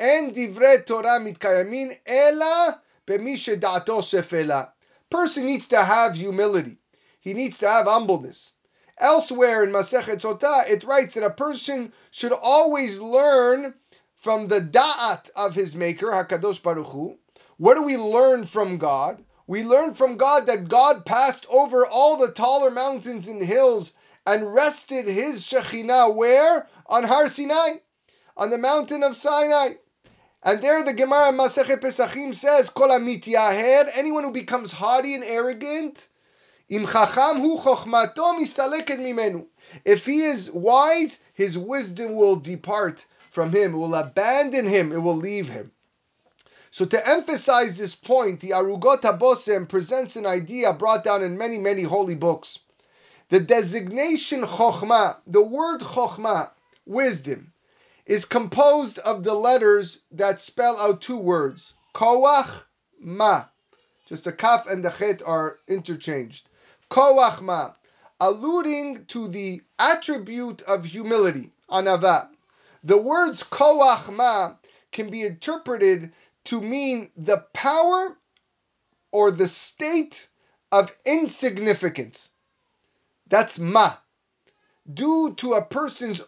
En 0.00 0.32
divrei 0.32 0.84
Torah 0.84 1.20
mitkayamin 1.20 1.94
ela 2.06 2.82
b'mi 3.06 3.34
shefela. 3.34 4.72
Person 5.10 5.46
needs 5.46 5.68
to 5.68 5.84
have 5.84 6.16
humility. 6.16 6.78
He 7.20 7.34
needs 7.34 7.58
to 7.58 7.68
have 7.68 7.86
humbleness. 7.86 8.52
Elsewhere 8.98 9.62
in 9.62 9.70
Masechet 9.70 10.20
Sotah, 10.20 10.68
it 10.68 10.84
writes 10.84 11.14
that 11.14 11.24
a 11.24 11.30
person 11.30 11.92
should 12.10 12.32
always 12.32 13.00
learn 13.00 13.74
from 14.14 14.48
the 14.48 14.60
da'at 14.60 15.30
of 15.36 15.54
his 15.54 15.76
maker, 15.76 16.06
Hakadosh 16.08 16.62
Baruch 16.62 16.88
Hu. 16.88 17.18
What 17.56 17.74
do 17.74 17.82
we 17.82 17.96
learn 17.96 18.46
from 18.46 18.78
God? 18.78 19.24
We 19.46 19.62
learn 19.62 19.94
from 19.94 20.16
God 20.16 20.46
that 20.46 20.68
God 20.68 21.06
passed 21.06 21.46
over 21.48 21.86
all 21.86 22.16
the 22.16 22.32
taller 22.32 22.70
mountains 22.70 23.28
and 23.28 23.42
hills 23.42 23.94
and 24.26 24.52
rested 24.52 25.06
his 25.06 25.42
Shekhinah 25.44 26.14
where? 26.14 26.66
On 26.86 27.04
Har 27.04 27.28
Sinai, 27.28 27.78
on 28.36 28.50
the 28.50 28.58
mountain 28.58 29.02
of 29.02 29.16
Sinai. 29.16 29.74
And 30.42 30.62
there 30.62 30.82
the 30.82 30.92
Gemara 30.92 31.32
Masechet 31.32 31.80
Pesachim 31.80 32.34
says, 32.34 32.70
Kol 32.70 32.92
anyone 32.92 34.24
who 34.24 34.32
becomes 34.32 34.72
haughty 34.72 35.14
and 35.14 35.24
arrogant, 35.24 36.08
im 36.68 36.86
chacham 36.86 37.40
hu 37.40 37.58
chochmato 37.58 38.38
mistaleket 38.38 38.98
mimenu. 38.98 39.46
If 39.84 40.06
he 40.06 40.20
is 40.20 40.50
wise, 40.50 41.20
his 41.34 41.58
wisdom 41.58 42.14
will 42.14 42.36
depart 42.36 43.06
from 43.18 43.52
him, 43.52 43.74
it 43.74 43.78
will 43.78 43.94
abandon 43.94 44.66
him, 44.66 44.92
it 44.92 44.98
will 44.98 45.16
leave 45.16 45.48
him. 45.50 45.72
So 46.70 46.84
to 46.86 47.08
emphasize 47.08 47.78
this 47.78 47.94
point, 47.94 48.40
the 48.40 48.50
Arugot 48.50 49.00
HaBosem 49.00 49.68
presents 49.68 50.16
an 50.16 50.26
idea 50.26 50.72
brought 50.72 51.04
down 51.04 51.22
in 51.22 51.38
many, 51.38 51.58
many 51.58 51.82
holy 51.82 52.14
books. 52.14 52.60
The 53.30 53.40
designation 53.40 54.42
chokhmah, 54.42 55.16
the 55.26 55.42
word 55.42 55.80
chokhmah, 55.80 56.50
wisdom, 56.86 57.52
is 58.06 58.24
composed 58.24 58.98
of 59.00 59.22
the 59.22 59.34
letters 59.34 60.00
that 60.10 60.40
spell 60.40 60.78
out 60.78 61.02
two 61.02 61.18
words, 61.18 61.74
koach 61.94 62.64
ma. 63.00 63.44
Just 64.06 64.26
a 64.26 64.32
kaf 64.32 64.66
and 64.66 64.82
the 64.84 64.90
chet 64.90 65.20
are 65.24 65.58
interchanged. 65.68 66.47
Koach 66.90 67.40
ma, 67.40 67.72
alluding 68.20 69.04
to 69.06 69.28
the 69.28 69.62
attribute 69.78 70.62
of 70.62 70.86
humility, 70.86 71.52
anava. 71.70 72.30
The 72.82 72.96
words 72.96 73.42
koach 73.42 74.14
ma 74.14 74.54
can 74.92 75.10
be 75.10 75.22
interpreted 75.22 76.12
to 76.44 76.60
mean 76.60 77.10
the 77.16 77.44
power 77.52 78.16
or 79.12 79.30
the 79.30 79.48
state 79.48 80.28
of 80.72 80.94
insignificance. 81.04 82.30
That's 83.26 83.58
ma. 83.58 83.94
Due 84.90 85.34
to 85.34 85.52
a 85.52 85.64
person's 85.64 86.24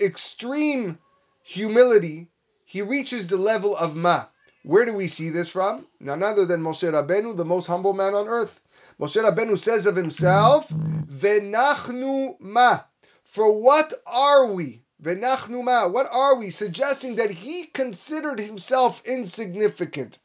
extreme 0.00 0.98
humility, 1.42 2.28
he 2.64 2.82
reaches 2.82 3.26
the 3.26 3.36
level 3.36 3.76
of 3.76 3.94
ma. 3.94 4.26
Where 4.62 4.84
do 4.84 4.92
we 4.92 5.06
see 5.06 5.30
this 5.30 5.50
from? 5.50 5.86
None 6.00 6.22
other 6.22 6.44
than 6.44 6.62
Moshe 6.62 6.90
Rabbeinu, 6.90 7.36
the 7.36 7.44
most 7.44 7.66
humble 7.66 7.92
man 7.92 8.14
on 8.14 8.28
earth. 8.28 8.60
Moshe 9.00 9.22
Rabbeinu 9.22 9.58
says 9.58 9.86
of 9.86 9.96
himself, 9.96 10.68
"Venachnu 10.68 12.36
ma." 12.40 12.80
For 13.22 13.50
what 13.50 13.92
are 14.06 14.46
we? 14.46 14.84
Venachnu 15.02 15.64
ma. 15.64 15.88
What 15.88 16.06
are 16.12 16.36
we? 16.36 16.50
Suggesting 16.50 17.16
that 17.16 17.30
he 17.30 17.66
considered 17.66 18.38
himself 18.38 19.02
insignificant. 19.04 20.18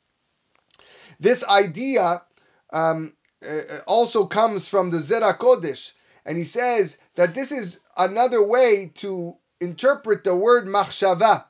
This 1.20 1.44
idea 1.46 2.24
um, 2.72 3.16
uh, 3.46 3.62
also 3.88 4.26
comes 4.26 4.68
from 4.68 4.92
the 4.92 4.98
Zera 4.98 5.38
Kodesh, 5.38 5.94
and 6.26 6.38
he 6.38 6.44
says 6.44 7.00
that 7.16 7.34
this 7.34 7.52
is 7.52 7.80
another 7.98 8.46
way 8.46 8.92
to 8.96 9.36
interpret 9.60 10.24
the 10.24 10.36
word 10.36 10.66
machshava. 10.66 11.46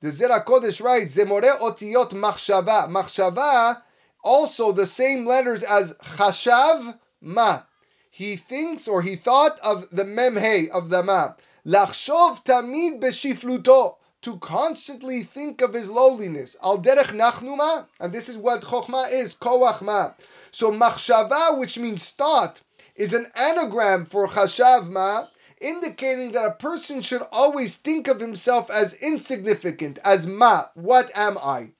The 0.00 0.08
Zera 0.08 0.44
Kodesh 0.44 0.82
writes, 0.82 1.16
Zemore 1.16 1.58
otiyot 1.58 2.10
machshava. 2.10 2.88
Machshava, 2.88 3.82
also 4.22 4.72
the 4.72 4.86
same 4.86 5.26
letters 5.26 5.62
as 5.62 5.94
chashav 5.94 6.98
ma. 7.20 7.62
He 8.10 8.36
thinks 8.36 8.88
or 8.88 9.02
he 9.02 9.16
thought 9.16 9.58
of 9.60 9.88
the 9.90 10.04
memhe, 10.04 10.68
of 10.70 10.90
the 10.90 11.02
ma. 11.02 11.34
Lachshov 11.66 12.44
tamid 12.44 13.00
beshifluto. 13.00 13.96
To 14.22 14.36
constantly 14.36 15.22
think 15.22 15.62
of 15.62 15.72
his 15.72 15.88
lowliness. 15.88 16.54
Al 16.62 16.76
derech 16.76 17.16
nachnuma. 17.18 17.86
And 17.98 18.12
this 18.12 18.28
is 18.28 18.36
what 18.36 18.60
chokhmah 18.60 19.10
is, 19.10 19.34
koach 19.34 19.80
ma. 19.80 20.12
So 20.50 20.70
machshava, 20.70 21.58
which 21.58 21.78
means 21.78 22.10
thought, 22.10 22.60
is 22.96 23.14
an 23.14 23.26
anagram 23.34 24.04
for 24.04 24.28
chashav 24.28 24.90
ma, 24.90 25.26
indicating 25.60 26.32
that 26.32 26.44
a 26.44 26.52
person 26.52 27.00
should 27.00 27.22
always 27.32 27.76
think 27.76 28.08
of 28.08 28.20
himself 28.20 28.70
as 28.70 28.94
insignificant, 28.94 29.98
as 30.04 30.26
ma, 30.26 30.64
what 30.74 31.10
am 31.16 31.38
I? 31.38 31.70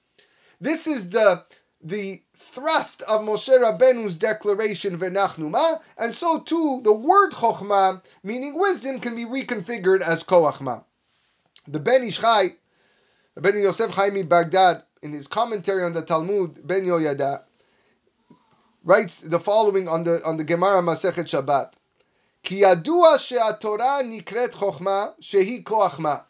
This 0.61 0.87
is 0.87 1.11
the 1.11 1.45
the 1.83 2.23
thrust 2.35 3.03
of 3.03 3.23
Moshe 3.23 3.49
Rabbeinu's 3.49 4.17
declaration 4.17 4.99
v'nachnu 4.99 5.51
ma, 5.51 5.77
and 5.97 6.15
so 6.15 6.41
too 6.41 6.81
the 6.85 6.93
word 6.93 7.33
chokhmah, 7.33 8.05
meaning 8.23 8.55
wisdom, 8.55 9.01
can 9.01 9.15
be 9.15 9.25
reconfigured 9.25 10.03
as 10.03 10.23
koach 10.23 10.61
ma. 10.61 10.81
The 11.67 11.81
Ben 11.81 12.03
Ish 12.03 12.21
Chai, 12.21 12.57
Ben 13.37 13.57
Yosef 13.57 13.93
Chaimi 13.93 14.29
Baghdad, 14.29 14.83
in 15.03 15.13
his 15.13 15.27
commentary 15.27 15.83
on 15.83 15.95
the 15.95 16.03
Talmud, 16.03 16.67
Ben 16.67 16.85
Yehoyada, 16.85 17.43
writes 18.85 19.21
the 19.21 19.41
following 19.41 19.89
on 19.89 20.05
the 20.05 20.21
on 20.25 20.37
the 20.37 20.45
Gemara 20.45 20.83
Masechet 20.83 21.25
Shabbat. 21.25 21.73
Ki 22.43 22.63
yadua 22.63 23.19
she'atorah 23.19 24.03
nikret 24.03 24.53
chokhmah 24.53 25.19
shehi 25.21 25.63
koachma. 25.63 26.25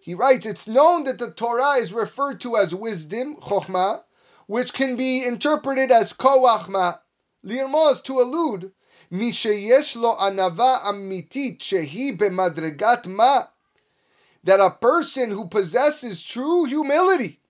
He 0.00 0.14
writes, 0.14 0.44
it's 0.44 0.68
known 0.68 1.04
that 1.04 1.18
the 1.18 1.30
Torah 1.30 1.78
is 1.78 1.92
referred 1.92 2.38
to 2.40 2.56
as 2.56 2.74
wisdom, 2.74 3.36
chokhmah, 3.36 4.02
which 4.46 4.72
can 4.72 4.96
be 4.96 5.24
interpreted 5.24 5.90
as 5.90 6.12
koachma, 6.12 6.98
lirmoz, 7.44 8.02
to 8.02 8.20
allude, 8.20 8.72
misheyesh 9.12 9.96
lo 9.96 10.16
anava 10.16 10.82
amitit 10.82 11.58
shehi 11.58 12.16
bemadregat 12.16 13.06
ma, 13.06 13.44
that 14.42 14.60
a 14.60 14.70
person 14.70 15.30
who 15.30 15.46
possesses 15.46 16.22
true 16.22 16.64
humility, 16.64 17.40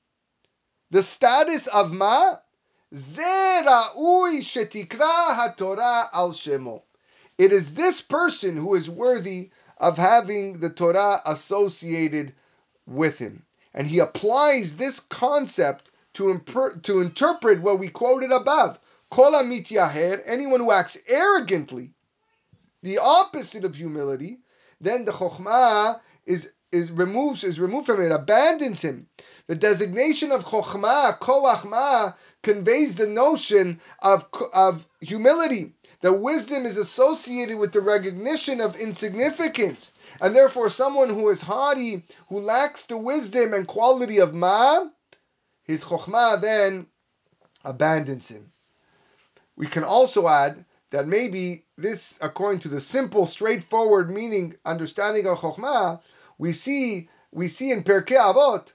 the 0.90 1.02
status 1.02 1.66
of 1.68 1.92
ma, 1.92 2.36
shetikra 4.40 5.34
haTorah 5.34 6.08
al 6.12 6.30
shemo. 6.30 6.82
It 7.36 7.52
is 7.52 7.74
this 7.74 8.00
person 8.00 8.56
who 8.56 8.74
is 8.76 8.88
worthy 8.88 9.50
of 9.78 9.98
having 9.98 10.60
the 10.60 10.70
Torah 10.70 11.20
associated 11.26 12.32
with 12.86 13.18
him. 13.18 13.44
And 13.72 13.88
he 13.88 13.98
applies 13.98 14.76
this 14.76 15.00
concept 15.00 15.90
to, 16.14 16.24
imper- 16.24 16.82
to 16.82 17.00
interpret 17.00 17.60
what 17.60 17.78
we 17.78 17.88
quoted 17.88 18.32
above. 18.32 18.80
Kola 19.10 19.44
mityaher, 19.44 20.20
anyone 20.26 20.60
who 20.60 20.72
acts 20.72 20.98
arrogantly, 21.08 21.92
the 22.82 22.98
opposite 22.98 23.64
of 23.64 23.76
humility, 23.76 24.38
then 24.80 25.04
the 25.04 25.12
chokhmah 25.12 26.00
is 26.26 26.52
is 26.72 26.90
removes 26.90 27.44
is 27.44 27.60
removed 27.60 27.86
from 27.86 28.02
it, 28.02 28.10
abandons 28.10 28.82
him. 28.82 29.06
The 29.46 29.54
designation 29.54 30.32
of 30.32 30.44
chokhmah, 30.44 31.18
koachmah, 31.20 32.16
conveys 32.42 32.96
the 32.96 33.06
notion 33.06 33.80
of, 34.02 34.28
of 34.52 34.86
humility. 35.00 35.74
That 36.00 36.14
wisdom 36.14 36.66
is 36.66 36.76
associated 36.76 37.58
with 37.58 37.72
the 37.72 37.80
recognition 37.80 38.60
of 38.60 38.76
insignificance. 38.76 39.92
And 40.20 40.34
therefore, 40.34 40.68
someone 40.68 41.10
who 41.10 41.28
is 41.30 41.42
haughty, 41.42 42.04
who 42.28 42.40
lacks 42.40 42.86
the 42.86 42.98
wisdom 42.98 43.54
and 43.54 43.66
quality 43.66 44.18
of 44.18 44.34
ma, 44.34 44.86
his 45.64 45.84
chokhmah 45.84 46.40
then 46.40 46.86
abandons 47.64 48.28
him. 48.28 48.52
We 49.56 49.66
can 49.66 49.82
also 49.82 50.28
add 50.28 50.64
that 50.90 51.08
maybe 51.08 51.64
this, 51.76 52.18
according 52.22 52.60
to 52.60 52.68
the 52.68 52.80
simple, 52.80 53.26
straightforward 53.26 54.10
meaning, 54.10 54.54
understanding 54.64 55.26
of 55.26 55.38
chokhmah, 55.38 56.00
we 56.38 56.52
see 56.52 57.08
we 57.32 57.48
see 57.48 57.72
in 57.72 57.82
Pirkei 57.82 58.16
Avot 58.16 58.72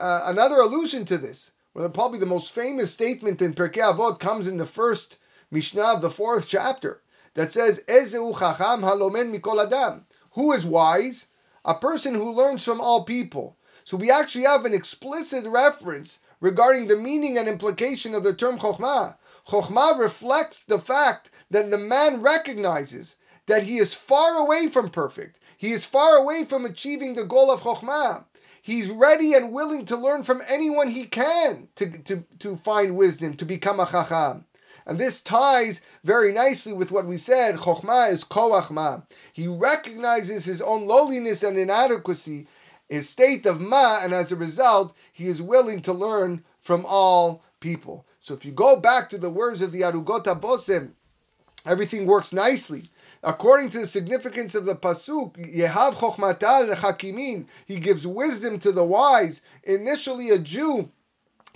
uh, 0.00 0.22
another 0.24 0.56
allusion 0.56 1.04
to 1.04 1.18
this. 1.18 1.52
Well, 1.74 1.88
probably 1.90 2.18
the 2.18 2.26
most 2.26 2.52
famous 2.52 2.92
statement 2.92 3.42
in 3.42 3.52
Pirkei 3.52 3.92
Avot 3.92 4.18
comes 4.18 4.46
in 4.46 4.56
the 4.56 4.66
first 4.66 5.18
Mishnah 5.50 5.94
of 5.94 6.00
the 6.00 6.10
fourth 6.10 6.48
chapter 6.48 7.02
that 7.34 7.52
says, 7.52 7.84
"Ezeu 7.86 8.38
chacham 8.38 8.82
halomen 8.82 9.30
mikol 9.36 9.64
adam." 9.64 10.06
Who 10.32 10.52
is 10.52 10.64
wise? 10.64 11.26
A 11.64 11.74
person 11.74 12.14
who 12.14 12.32
learns 12.32 12.64
from 12.64 12.80
all 12.80 13.04
people. 13.04 13.56
So 13.90 13.96
we 13.96 14.08
actually 14.08 14.44
have 14.44 14.64
an 14.66 14.72
explicit 14.72 15.44
reference 15.46 16.20
regarding 16.40 16.86
the 16.86 16.94
meaning 16.94 17.36
and 17.36 17.48
implication 17.48 18.14
of 18.14 18.22
the 18.22 18.32
term 18.32 18.56
chokhmah. 18.56 19.16
Chokhmah 19.48 19.98
reflects 19.98 20.62
the 20.62 20.78
fact 20.78 21.32
that 21.50 21.72
the 21.72 21.76
man 21.76 22.22
recognizes 22.22 23.16
that 23.46 23.64
he 23.64 23.78
is 23.78 23.92
far 23.92 24.36
away 24.36 24.68
from 24.68 24.90
perfect. 24.90 25.40
He 25.58 25.72
is 25.72 25.86
far 25.86 26.18
away 26.18 26.44
from 26.44 26.64
achieving 26.64 27.14
the 27.14 27.24
goal 27.24 27.50
of 27.50 27.62
chokhmah. 27.62 28.26
He's 28.62 28.90
ready 28.90 29.34
and 29.34 29.52
willing 29.52 29.84
to 29.86 29.96
learn 29.96 30.22
from 30.22 30.40
anyone 30.46 30.86
he 30.86 31.06
can 31.06 31.66
to, 31.74 31.90
to, 32.04 32.22
to 32.38 32.56
find 32.56 32.96
wisdom, 32.96 33.34
to 33.38 33.44
become 33.44 33.80
a 33.80 33.86
chacham. 33.86 34.44
And 34.86 35.00
this 35.00 35.20
ties 35.20 35.80
very 36.04 36.32
nicely 36.32 36.72
with 36.72 36.92
what 36.92 37.06
we 37.06 37.16
said. 37.16 37.56
Chokhmah 37.56 38.12
is 38.12 38.22
koachma. 38.22 39.02
He 39.32 39.48
recognizes 39.48 40.44
his 40.44 40.62
own 40.62 40.86
lowliness 40.86 41.42
and 41.42 41.58
inadequacy, 41.58 42.46
his 42.90 43.08
state 43.08 43.46
of 43.46 43.60
ma, 43.60 44.00
and 44.02 44.12
as 44.12 44.32
a 44.32 44.36
result, 44.36 44.96
he 45.12 45.26
is 45.26 45.40
willing 45.40 45.80
to 45.82 45.92
learn 45.92 46.44
from 46.58 46.84
all 46.86 47.42
people. 47.60 48.04
So 48.18 48.34
if 48.34 48.44
you 48.44 48.52
go 48.52 48.76
back 48.76 49.08
to 49.10 49.18
the 49.18 49.30
words 49.30 49.62
of 49.62 49.70
the 49.70 49.82
Arugot 49.82 50.24
HaBosem, 50.24 50.90
everything 51.64 52.04
works 52.04 52.32
nicely. 52.32 52.82
According 53.22 53.70
to 53.70 53.78
the 53.80 53.86
significance 53.86 54.54
of 54.54 54.64
the 54.64 54.74
pasuk, 54.74 55.36
Yehav 55.54 55.94
chokhmata 55.94 56.74
lechakimin, 56.74 57.46
he 57.64 57.78
gives 57.78 58.06
wisdom 58.06 58.58
to 58.58 58.72
the 58.72 58.84
wise. 58.84 59.40
Initially, 59.62 60.30
a 60.30 60.38
Jew 60.38 60.90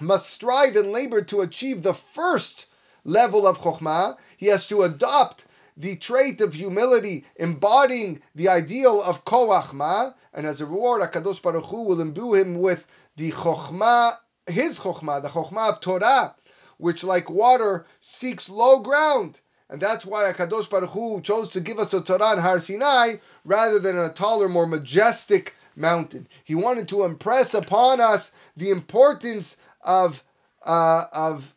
must 0.00 0.30
strive 0.30 0.76
and 0.76 0.92
labor 0.92 1.22
to 1.22 1.40
achieve 1.40 1.82
the 1.82 1.94
first 1.94 2.66
level 3.02 3.46
of 3.46 3.58
chokhmah. 3.58 4.16
He 4.36 4.46
has 4.46 4.66
to 4.68 4.82
adopt 4.82 5.46
the 5.76 5.96
trait 5.96 6.40
of 6.40 6.54
humility, 6.54 7.24
embodying 7.36 8.20
the 8.34 8.48
ideal 8.48 9.02
of 9.02 9.24
koachma, 9.24 10.14
and 10.32 10.46
as 10.46 10.60
a 10.60 10.66
reward, 10.66 11.02
Hakadosh 11.02 11.42
Baruch 11.42 11.66
Hu 11.66 11.84
will 11.84 12.00
imbue 12.00 12.34
him 12.34 12.56
with 12.56 12.86
the 13.16 13.30
chokhmah, 13.30 14.12
his 14.46 14.80
chokhmah, 14.80 15.22
the 15.22 15.28
chokhmah 15.28 15.70
of 15.74 15.80
Torah, 15.80 16.36
which, 16.78 17.04
like 17.04 17.30
water, 17.30 17.86
seeks 18.00 18.48
low 18.50 18.80
ground 18.80 19.40
and 19.70 19.80
that's 19.80 20.04
why 20.04 20.30
Akadosh 20.30 20.68
Baruch 20.68 20.90
Hu 20.90 21.20
chose 21.20 21.50
to 21.52 21.60
give 21.60 21.78
us 21.78 21.94
a 21.94 22.00
Torah 22.00 22.34
in 22.34 22.38
Har 22.38 22.60
Sinai 22.60 23.16
rather 23.44 23.78
than 23.78 23.98
a 23.98 24.08
taller, 24.08 24.48
more 24.48 24.66
majestic 24.66 25.54
mountain. 25.74 26.28
He 26.44 26.54
wanted 26.54 26.88
to 26.88 27.04
impress 27.04 27.54
upon 27.54 28.00
us 28.00 28.32
the 28.56 28.70
importance 28.70 29.56
of 29.82 30.22
uh, 30.64 31.04
of 31.12 31.54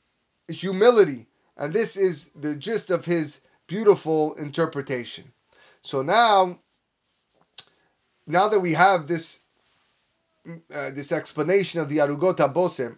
humility, 0.47 1.27
and 1.58 1.73
this 1.73 1.95
is 1.95 2.30
the 2.30 2.56
gist 2.56 2.89
of 2.89 3.06
his 3.06 3.41
beautiful 3.67 4.34
interpretation. 4.36 5.32
So 5.82 6.01
now, 6.01 6.60
now 8.25 8.47
that 8.47 8.60
we 8.60 8.73
have 8.73 9.08
this 9.08 9.41
uh, 10.73 10.91
this 10.91 11.12
explanation 11.12 11.82
of 11.82 11.89
the 11.89 11.97
Arugot 11.97 12.38
HaBosem, 12.38 12.97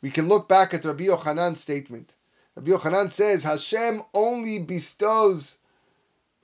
we 0.00 0.10
can 0.10 0.26
look 0.26 0.48
back 0.48 0.72
at 0.72 0.84
Rabbi 0.84 1.04
Yochanan's 1.04 1.60
statement. 1.60 2.14
Rabbi 2.56 2.70
Yochanan 2.70 3.12
says 3.12 3.44
Hashem 3.44 4.02
only 4.14 4.58
bestows 4.58 5.58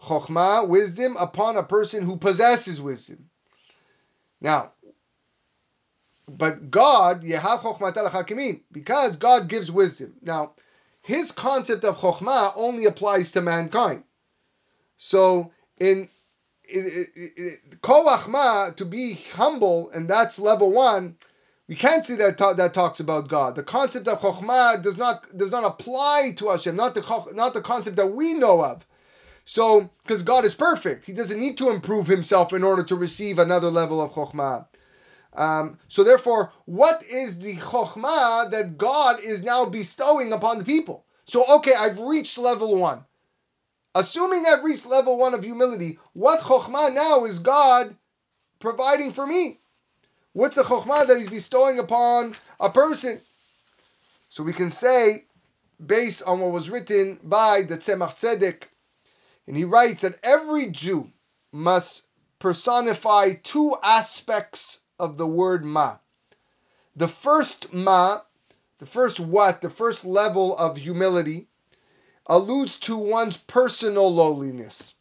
chokhmah, 0.00 0.68
wisdom, 0.68 1.16
upon 1.18 1.56
a 1.56 1.62
person 1.62 2.04
who 2.04 2.16
possesses 2.16 2.80
wisdom. 2.80 3.30
Now, 4.40 4.72
but 6.30 6.70
God, 6.70 7.22
because 8.72 9.16
God 9.16 9.48
gives 9.48 9.70
wisdom. 9.72 10.14
Now, 10.22 10.52
his 11.04 11.30
concept 11.32 11.84
of 11.84 11.98
chokhmah 11.98 12.52
only 12.56 12.86
applies 12.86 13.30
to 13.32 13.42
mankind. 13.42 14.04
So, 14.96 15.52
in 15.78 16.08
koachma 17.82 18.74
to 18.76 18.84
be 18.86 19.18
humble, 19.32 19.90
and 19.90 20.08
that's 20.08 20.38
level 20.38 20.72
one 20.72 21.16
we 21.68 21.74
can't 21.74 22.06
see 22.06 22.14
that 22.16 22.38
ta- 22.38 22.54
that 22.54 22.72
talks 22.72 23.00
about 23.00 23.28
God. 23.28 23.54
The 23.54 23.62
concept 23.62 24.08
of 24.08 24.20
chokhmah 24.20 24.82
does 24.82 24.96
not 24.96 25.36
does 25.36 25.50
not 25.50 25.64
apply 25.64 26.32
to 26.36 26.48
Hashem, 26.48 26.74
not 26.74 26.94
the 26.94 27.32
not 27.34 27.52
the 27.52 27.60
concept 27.60 27.96
that 27.96 28.12
we 28.12 28.32
know 28.32 28.64
of. 28.64 28.86
So, 29.44 29.90
because 30.02 30.22
God 30.22 30.46
is 30.46 30.54
perfect, 30.54 31.04
He 31.04 31.12
doesn't 31.12 31.38
need 31.38 31.58
to 31.58 31.68
improve 31.68 32.06
Himself 32.06 32.54
in 32.54 32.64
order 32.64 32.82
to 32.84 32.96
receive 32.96 33.38
another 33.38 33.70
level 33.70 34.00
of 34.00 34.12
chokhmah. 34.12 34.66
Um, 35.34 35.78
so, 35.88 36.04
therefore, 36.04 36.52
what 36.64 37.02
is 37.04 37.38
the 37.38 37.56
chokhmah 37.56 38.50
that 38.52 38.78
God 38.78 39.20
is 39.20 39.42
now 39.42 39.64
bestowing 39.64 40.32
upon 40.32 40.58
the 40.58 40.64
people? 40.64 41.04
So, 41.24 41.44
okay, 41.56 41.72
I've 41.78 41.98
reached 41.98 42.38
level 42.38 42.76
one. 42.76 43.04
Assuming 43.96 44.44
I've 44.46 44.64
reached 44.64 44.86
level 44.86 45.18
one 45.18 45.34
of 45.34 45.42
humility, 45.42 45.98
what 46.12 46.40
chokhmah 46.40 46.94
now 46.94 47.24
is 47.24 47.38
God 47.38 47.96
providing 48.58 49.12
for 49.12 49.26
me? 49.26 49.58
What's 50.32 50.56
the 50.56 50.62
chokhmah 50.62 51.06
that 51.06 51.18
he's 51.18 51.28
bestowing 51.28 51.78
upon 51.78 52.36
a 52.60 52.70
person? 52.70 53.20
So 54.28 54.42
we 54.42 54.52
can 54.52 54.70
say, 54.70 55.26
based 55.84 56.22
on 56.26 56.40
what 56.40 56.52
was 56.52 56.70
written 56.70 57.20
by 57.22 57.62
the 57.68 57.76
Tzemach 57.76 58.16
Tzedek, 58.16 58.64
and 59.46 59.56
he 59.56 59.64
writes 59.64 60.02
that 60.02 60.18
every 60.22 60.66
Jew 60.66 61.12
must 61.52 62.06
personify 62.38 63.34
two 63.42 63.76
aspects 63.82 64.83
of 64.98 65.16
the 65.16 65.26
word 65.26 65.64
ma. 65.64 65.96
The 66.96 67.08
first 67.08 67.72
ma, 67.72 68.18
the 68.78 68.86
first 68.86 69.18
what, 69.18 69.60
the 69.60 69.70
first 69.70 70.04
level 70.04 70.56
of 70.56 70.76
humility, 70.76 71.48
alludes 72.26 72.78
to 72.80 72.96
one's 72.96 73.36
personal 73.36 74.12
lowliness. 74.12 74.94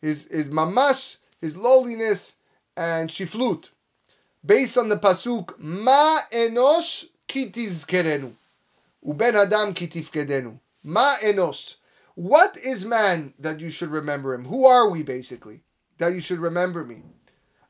His, 0.00 0.28
his 0.30 0.48
mamash, 0.48 1.18
his 1.40 1.56
lowliness, 1.56 2.36
and 2.76 3.10
shiflut 3.10 3.70
based 4.44 4.78
on 4.78 4.88
the 4.88 4.96
pasuk 4.96 5.58
Ma 5.58 6.20
enosh 6.32 7.06
kitizkerenu. 7.28 8.32
Uben 9.04 9.34
Adam 9.34 9.74
kitifkedenu. 9.74 10.58
Ma 10.84 11.14
enos. 11.22 11.76
What 12.14 12.56
is 12.56 12.84
man 12.84 13.34
that 13.38 13.60
you 13.60 13.70
should 13.70 13.90
remember 13.90 14.34
him? 14.34 14.44
Who 14.46 14.66
are 14.66 14.90
we, 14.90 15.02
basically, 15.02 15.60
that 15.98 16.14
you 16.14 16.20
should 16.20 16.40
remember 16.40 16.84
me? 16.84 17.02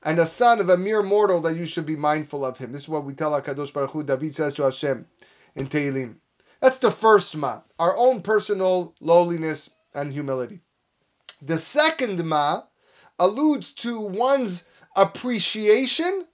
And 0.05 0.19
a 0.19 0.27
son 0.27 0.61
of 0.61 0.69
a 0.69 0.77
mere 0.77 1.03
mortal 1.03 1.41
that 1.41 1.57
you 1.57 1.67
should 1.67 1.87
be 1.87 1.97
mindful 1.97 2.45
of 2.45 2.59
him. 2.59 2.73
This 2.73 2.83
is 2.83 2.89
what 2.89 3.05
we 3.05 3.15
tell 3.15 3.33
Hakadosh 3.33 3.73
Baruch 3.73 3.91
Hu. 3.91 4.03
David 4.05 4.35
says 4.35 4.55
to 4.55 4.63
Hashem 4.63 5.07
in 5.57 5.67
Tehillim. 5.67 6.17
That's 6.61 6.79
the 6.79 6.91
first 6.91 7.37
ma, 7.37 7.61
our 7.79 7.97
own 7.97 8.23
personal 8.23 8.95
lowliness 9.01 9.71
and 9.95 10.13
humility. 10.13 10.61
The 11.43 11.59
second 11.59 12.25
ma 12.25 12.63
alludes 13.19 13.73
to 13.75 14.01
one's 14.01 14.67
appreciation 14.97 16.27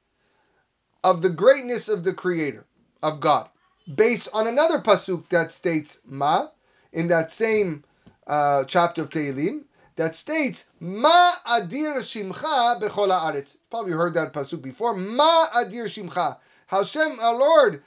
of 1.03 1.21
the 1.21 1.31
greatness 1.31 1.89
of 1.89 2.05
the 2.05 2.15
Creator, 2.15 2.65
of 3.03 3.21
God, 3.21 3.49
based 3.95 4.29
on 4.33 4.47
another 4.47 4.79
pasuk 4.79 5.29
that 5.29 5.53
states 5.53 6.01
ma 6.07 6.49
in 6.93 7.09
that 7.09 7.31
same 7.31 7.85
uh, 8.27 8.65
chapter 8.65 9.03
of 9.03 9.11
Tehillim 9.11 9.65
that 9.97 10.17
states 10.17 10.67
ma 10.81 11.33
adir 11.47 11.97
shimcha 11.97 12.81
bechol 12.81 13.11
haaretz. 13.11 13.59
Probably 13.71 13.93
heard 13.93 14.15
that 14.15 14.33
pasuk 14.33 14.63
before. 14.63 14.95
Ma 14.95 15.47
adir 15.57 15.85
shimcha. 15.85 16.39
Hashem, 16.69 17.19
our 17.21 17.39
Lord, 17.39 17.83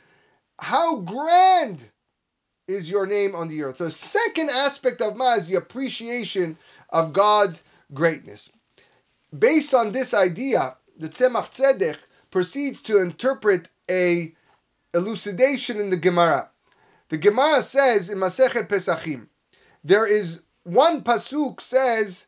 how 0.60 0.98
grand 0.98 1.92
is 2.68 2.90
your 2.90 3.06
name 3.06 3.36
on 3.36 3.48
the 3.48 3.64
earth. 3.64 3.78
The 3.78 3.90
second 3.90 4.50
aspect 4.50 5.02
of 5.02 5.16
ma 5.16 5.36
is 5.36 5.48
the 5.48 5.56
appreciation 5.56 6.58
of 6.90 7.14
God's 7.14 7.64
greatness. 7.94 8.50
Based 9.38 9.74
on 9.74 9.92
this 9.92 10.14
idea, 10.14 10.78
the 10.98 11.10
Tzemach 11.10 11.54
Tzedek 11.54 11.98
proceeds 12.32 12.82
to 12.84 13.02
interpret 13.02 13.70
a 13.90 14.34
elucidation 14.94 15.80
in 15.80 15.90
the 15.90 15.98
Gemara. 15.98 16.50
The 17.10 17.18
Gemara 17.18 17.62
says 17.62 18.10
in 18.10 18.20
Masechet 18.20 18.68
Pesachim, 18.68 19.28
there 19.84 20.06
is 20.06 20.42
one 20.68 21.02
pasuk 21.02 21.62
says 21.62 22.28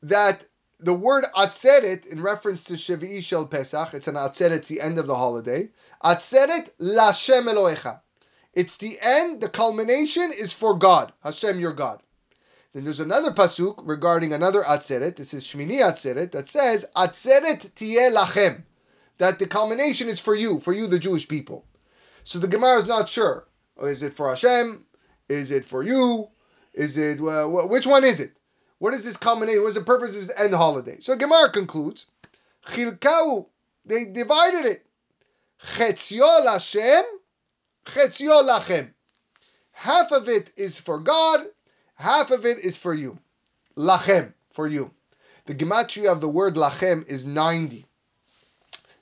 that 0.00 0.46
the 0.78 0.94
word 0.94 1.24
atzeret 1.36 2.06
in 2.06 2.22
reference 2.22 2.62
to 2.64 2.74
Shevi'i 2.74 3.22
Shel 3.22 3.46
Pesach, 3.46 3.94
it's 3.94 4.06
an 4.06 4.14
atzeret, 4.14 4.52
it's 4.52 4.68
the 4.68 4.80
end 4.80 4.98
of 4.98 5.08
the 5.08 5.16
holiday. 5.16 5.70
Atzeret 6.02 6.70
Lashem 6.80 7.52
Elohecha. 7.52 8.00
It's 8.54 8.76
the 8.76 8.96
end, 9.02 9.40
the 9.40 9.48
culmination 9.48 10.30
is 10.36 10.52
for 10.52 10.74
God, 10.74 11.12
Hashem 11.24 11.58
your 11.58 11.72
God. 11.72 12.00
Then 12.72 12.84
there's 12.84 13.00
another 13.00 13.32
pasuk 13.32 13.82
regarding 13.84 14.32
another 14.32 14.62
atzeret. 14.62 15.16
This 15.16 15.34
is 15.34 15.44
Shmini 15.44 15.80
atzeret 15.80 16.30
that 16.30 16.48
says 16.48 16.86
atzeret 16.94 17.72
tiye 17.72 18.14
lachem, 18.14 18.62
that 19.18 19.40
the 19.40 19.48
culmination 19.48 20.08
is 20.08 20.20
for 20.20 20.36
you, 20.36 20.60
for 20.60 20.72
you 20.72 20.86
the 20.86 21.00
Jewish 21.00 21.26
people. 21.26 21.64
So 22.22 22.38
the 22.38 22.46
Gemara 22.46 22.78
is 22.78 22.86
not 22.86 23.08
sure. 23.08 23.48
Is 23.82 24.02
it 24.02 24.14
for 24.14 24.28
Hashem? 24.28 24.84
Is 25.28 25.50
it 25.50 25.64
for 25.64 25.82
you? 25.82 26.28
Is 26.74 26.96
it 26.96 27.20
well, 27.20 27.68
which 27.68 27.86
one 27.86 28.04
is 28.04 28.20
it? 28.20 28.32
What 28.78 28.94
is 28.94 29.04
this 29.04 29.16
culmination? 29.16 29.62
What's 29.62 29.74
the 29.74 29.82
purpose 29.82 30.10
of 30.10 30.26
this 30.26 30.32
end 30.38 30.54
holiday? 30.54 30.98
So 31.00 31.16
Gemara 31.16 31.50
concludes, 31.50 32.06
Chilkau, 32.66 33.46
they 33.84 34.06
divided 34.06 34.64
it. 34.64 34.86
Lachem. 37.86 38.90
Half 39.72 40.12
of 40.12 40.28
it 40.28 40.52
is 40.56 40.78
for 40.78 40.98
God, 40.98 41.46
half 41.94 42.30
of 42.30 42.46
it 42.46 42.58
is 42.58 42.76
for 42.76 42.94
you. 42.94 43.18
Lachem, 43.76 44.34
for 44.50 44.66
you. 44.66 44.92
The 45.46 45.54
gematria 45.54 46.12
of 46.12 46.20
the 46.20 46.28
word 46.28 46.54
lachem 46.54 47.06
is 47.10 47.26
90. 47.26 47.86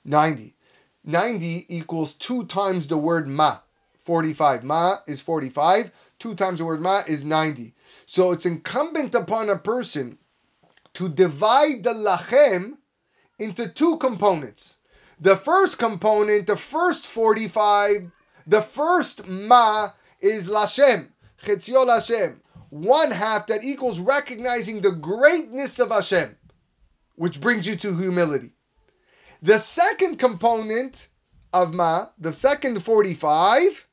90. 0.05 0.55
90 1.03 1.65
equals 1.75 2.13
two 2.13 2.45
times 2.45 2.87
the 2.87 2.97
word 2.97 3.27
ma. 3.27 3.57
45. 3.97 4.63
Ma 4.63 4.95
is 5.05 5.21
45. 5.21 5.91
Two 6.19 6.35
times 6.35 6.59
the 6.59 6.65
word 6.65 6.81
ma 6.81 7.01
is 7.07 7.23
90. 7.23 7.73
So 8.05 8.31
it's 8.31 8.45
incumbent 8.45 9.15
upon 9.15 9.49
a 9.49 9.57
person 9.57 10.17
to 10.93 11.09
divide 11.09 11.83
the 11.83 11.93
lachem 11.93 12.77
into 13.39 13.69
two 13.69 13.97
components. 13.97 14.77
The 15.19 15.35
first 15.35 15.79
component, 15.79 16.47
the 16.47 16.57
first 16.57 17.07
45, 17.07 18.11
the 18.45 18.61
first 18.61 19.27
ma 19.27 19.91
is 20.21 20.49
lashem, 20.49 21.09
chetzio 21.41 21.85
lashem. 21.85 22.39
One 22.69 23.11
half 23.11 23.47
that 23.47 23.63
equals 23.63 23.99
recognizing 23.99 24.81
the 24.81 24.91
greatness 24.91 25.79
of 25.79 25.89
Hashem, 25.89 26.37
which 27.15 27.41
brings 27.41 27.67
you 27.67 27.75
to 27.77 27.95
humility. 27.95 28.51
The 29.41 29.57
second 29.57 30.19
component 30.19 31.07
of 31.51 31.73
ma, 31.73 32.07
the 32.19 32.31
second 32.31 32.83
45, 32.83 33.87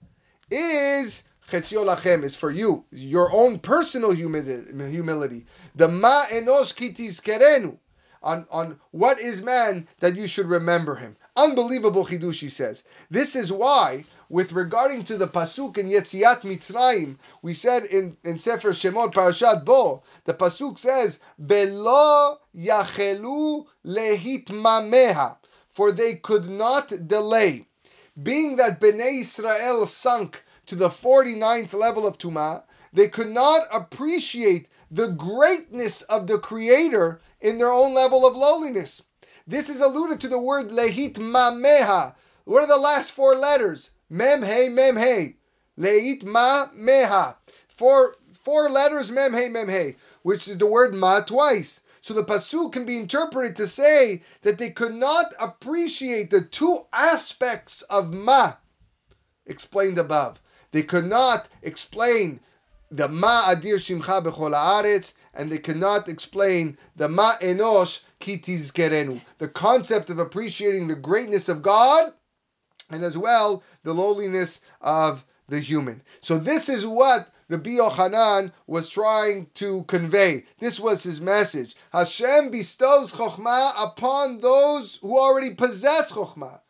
is 0.51 1.23
Chetzio 1.49 1.85
lachem 1.85 2.25
is 2.25 2.35
for 2.35 2.51
you, 2.51 2.85
your 2.91 3.33
own 3.33 3.61
personal 3.61 4.11
humility. 4.13 5.47
The 5.77 5.89
ma 5.89 6.27
enosh 6.27 6.75
kitis 6.75 7.21
kerenu. 7.21 7.79
On, 8.23 8.47
on 8.51 8.81
what 8.91 9.21
is 9.21 9.43
man 9.43 9.87
that 10.01 10.17
you 10.17 10.27
should 10.27 10.47
remember 10.47 10.97
him. 10.97 11.17
Unbelievable 11.37 12.05
chidush, 12.07 12.41
he 12.41 12.49
says. 12.49 12.83
This 13.09 13.37
is 13.37 13.53
why, 13.53 14.05
with 14.29 14.53
regarding 14.53 15.05
to 15.05 15.17
the 15.17 15.29
pasuk 15.29 15.79
in 15.79 15.89
Yetziat 15.89 16.41
Mitzrayim, 16.41 17.19
we 17.43 17.53
said 17.53 17.85
in, 17.85 18.17
in 18.25 18.41
Sefer 18.41 18.71
Shemot 18.71 19.13
Parashat 19.13 19.65
Bo, 19.65 20.03
the 20.25 20.35
pasuk 20.35 20.79
says, 20.79 21.21
"Belo 21.41 22.39
yachelu 22.57 23.67
lehitmameha," 23.85 25.37
for 25.69 25.93
they 25.93 26.15
could 26.15 26.49
not 26.49 27.07
delay. 27.07 27.69
Being 28.21 28.57
that 28.57 28.81
Bnei 28.81 29.21
Israel 29.21 29.87
sunk 29.87 30.43
to 30.67 30.77
the 30.77 30.89
49th 30.89 31.73
level 31.73 32.07
of 32.07 32.19
Tumah, 32.19 32.65
they 32.93 33.09
could 33.09 33.31
not 33.31 33.63
appreciate 33.73 34.69
the 34.91 35.09
greatness 35.09 36.03
of 36.03 36.27
the 36.27 36.39
Creator 36.39 37.21
in 37.41 37.59
their 37.59 37.71
own 37.71 37.95
level 37.95 38.27
of 38.27 38.37
lowliness. 38.37 39.03
This 39.47 39.69
is 39.69 39.81
alluded 39.81 40.21
to 40.21 40.29
the 40.29 40.39
word 40.39 40.71
lehit 40.71 41.15
mameha. 41.15 42.15
What 42.45 42.65
are 42.65 42.69
the 42.69 42.79
last 42.79 43.13
four 43.13 43.35
letters? 43.35 43.91
Mem 44.09 44.43
hey 44.43 44.69
mem 44.69 44.97
hey. 44.97 45.37
Lehit 45.79 46.25
ma 46.25 46.67
meha. 46.77 47.37
Four 47.69 48.17
four 48.33 48.71
letters 48.71 49.11
mem 49.11 49.35
hey 49.35 49.49
mem 49.49 49.69
hey, 49.69 49.97
which 50.23 50.49
is 50.49 50.59
the 50.59 50.67
word 50.67 50.95
ma 50.95 51.21
twice. 51.21 51.81
So 52.01 52.15
the 52.15 52.25
pasuk 52.25 52.73
can 52.73 52.85
be 52.85 52.99
interpreted 52.99 53.57
to 53.57 53.67
say 53.67 54.23
that 54.43 54.59
they 54.59 54.71
could 54.71 54.95
not 54.95 55.35
appreciate 55.41 56.31
the 56.31 56.41
two 56.41 56.87
aspects 56.93 57.83
of 57.83 58.13
ma 58.13 58.55
explained 59.45 59.99
above. 59.99 60.41
They 60.77 60.83
could 60.83 61.07
not 61.07 61.49
explain 61.63 62.39
the 62.91 63.09
ma 63.09 63.45
adir 63.45 63.77
shimcha 63.77 64.23
bechol 64.23 64.53
haaretz, 64.53 65.15
and 65.33 65.51
they 65.51 65.57
cannot 65.57 66.07
explain 66.07 66.77
the 66.95 67.09
ma 67.09 67.33
enosh 67.41 68.01
kitiz 68.21 68.75
kerenu, 68.75 69.23
the 69.39 69.49
concept 69.49 70.11
of 70.11 70.19
appreciating 70.19 70.89
the 70.89 70.95
greatness 70.95 71.49
of 71.49 71.63
God, 71.63 72.13
and 72.91 73.03
as 73.03 73.17
well 73.17 73.63
the 73.85 73.95
lowliness 73.95 74.61
of 74.83 75.25
the 75.47 75.61
human. 75.61 76.03
So 76.21 76.37
this 76.37 76.69
is 76.69 76.87
what 76.87 77.31
Rabbi 77.49 77.79
Yochanan 77.79 78.53
was 78.67 78.91
trying 78.91 79.47
to 79.55 79.83
convey. 79.85 80.45
This 80.59 80.79
was 80.79 81.03
his 81.05 81.23
message. 81.23 81.75
Hashem 81.91 82.51
bestows 82.51 83.15
chokhmah 83.15 83.83
upon 83.83 84.41
those 84.41 84.97
who 85.01 85.19
already 85.19 85.55
possess 85.55 86.13
chokhmah 86.13 86.61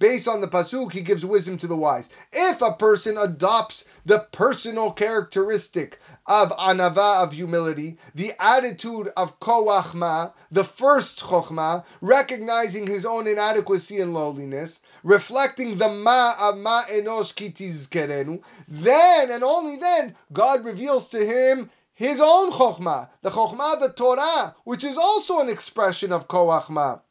based 0.00 0.26
on 0.26 0.40
the 0.40 0.48
pasuk, 0.48 0.92
he 0.92 1.02
gives 1.02 1.24
wisdom 1.24 1.56
to 1.58 1.68
the 1.68 1.76
wise. 1.76 2.08
If 2.32 2.60
a 2.60 2.72
person 2.72 3.16
adopts 3.16 3.84
the 4.04 4.26
personal 4.32 4.90
characteristic 4.90 6.00
of 6.26 6.50
anava, 6.52 7.22
of 7.22 7.34
humility, 7.34 7.98
the 8.12 8.32
attitude 8.40 9.10
of 9.16 9.38
koachma, 9.38 10.32
the 10.50 10.64
first 10.64 11.20
chokhmah, 11.20 11.84
recognizing 12.00 12.88
his 12.88 13.06
own 13.06 13.28
inadequacy 13.28 14.00
and 14.00 14.12
lowliness, 14.12 14.80
reflecting 15.04 15.76
the 15.76 15.88
ma 15.88 16.34
of 16.40 16.56
ma 16.56 16.82
enosh 16.90 17.34
kitiz 17.34 17.88
kerenu, 17.88 18.42
then 18.66 19.30
and 19.30 19.44
only 19.44 19.76
then 19.76 20.16
God 20.32 20.64
reveals 20.64 21.06
to 21.08 21.24
him 21.24 21.70
his 21.94 22.20
own 22.20 22.50
chokhmah, 22.50 23.10
the 23.20 23.30
chokhmah, 23.30 23.80
the 23.80 23.92
Torah, 23.94 24.56
which 24.64 24.82
is 24.82 24.96
also 24.96 25.40
an 25.40 25.50
expression 25.50 26.10
of 26.10 26.26
koachma 26.26 27.02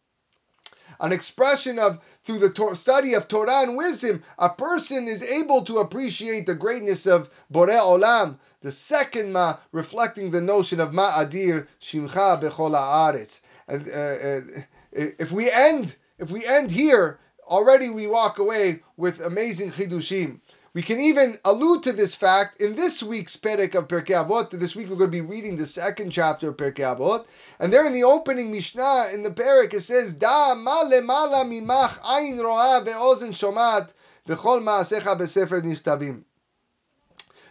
an 0.99 1.13
expression 1.13 1.80
of 1.80 1.99
through 2.29 2.47
the 2.47 2.75
study 2.75 3.15
of 3.15 3.27
Torah 3.27 3.63
and 3.63 3.75
wisdom, 3.75 4.21
a 4.37 4.49
person 4.49 5.07
is 5.07 5.23
able 5.23 5.63
to 5.63 5.79
appreciate 5.79 6.45
the 6.45 6.53
greatness 6.53 7.07
of 7.07 7.27
Borei 7.51 7.79
Olam. 7.79 8.37
The 8.61 8.71
second 8.71 9.33
ma 9.33 9.57
reflecting 9.71 10.29
the 10.29 10.39
notion 10.39 10.79
of 10.79 10.93
ma 10.93 11.09
adir 11.13 11.65
shimcha 11.81 12.39
bechol 12.39 12.75
haaretz. 12.75 13.41
And 13.67 13.87
uh, 13.89 15.01
uh, 15.01 15.09
if 15.17 15.31
we 15.31 15.49
end, 15.49 15.95
if 16.19 16.29
we 16.29 16.45
end 16.45 16.69
here, 16.69 17.17
already 17.47 17.89
we 17.89 18.05
walk 18.05 18.37
away 18.37 18.81
with 18.95 19.25
amazing 19.25 19.71
chidushim. 19.71 20.39
We 20.79 20.83
can 20.83 21.01
even 21.01 21.37
allude 21.43 21.83
to 21.83 21.91
this 21.91 22.15
fact 22.15 22.61
in 22.61 22.77
this 22.77 23.03
week's 23.03 23.35
Perek 23.35 23.75
of 23.75 23.89
Pirkei 23.89 24.25
Avot. 24.25 24.49
This 24.51 24.77
week 24.77 24.87
we're 24.87 24.95
going 24.95 25.11
to 25.11 25.11
be 25.11 25.19
reading 25.19 25.57
the 25.57 25.65
second 25.65 26.09
chapter 26.11 26.47
of 26.47 26.55
Pirkei 26.55 26.95
Avot, 26.95 27.25
and 27.59 27.73
there 27.73 27.85
in 27.85 27.91
the 27.91 28.05
opening 28.05 28.49
Mishnah 28.49 29.07
in 29.13 29.23
the 29.23 29.29
Perek 29.29 29.73
it 29.73 29.81
says, 29.81 30.13
"Da 30.13 30.55
ma 30.55 30.85
lemala 30.85 31.43
mimach 31.43 31.99
ayin 32.03 32.41
roa 32.41 32.81
ve'ozen 32.85 33.33
shomat 33.33 33.91
v'chol 34.25 34.63
ma'asecha 34.63 35.19
besefer 35.19 35.61
nichtavim." 35.61 36.23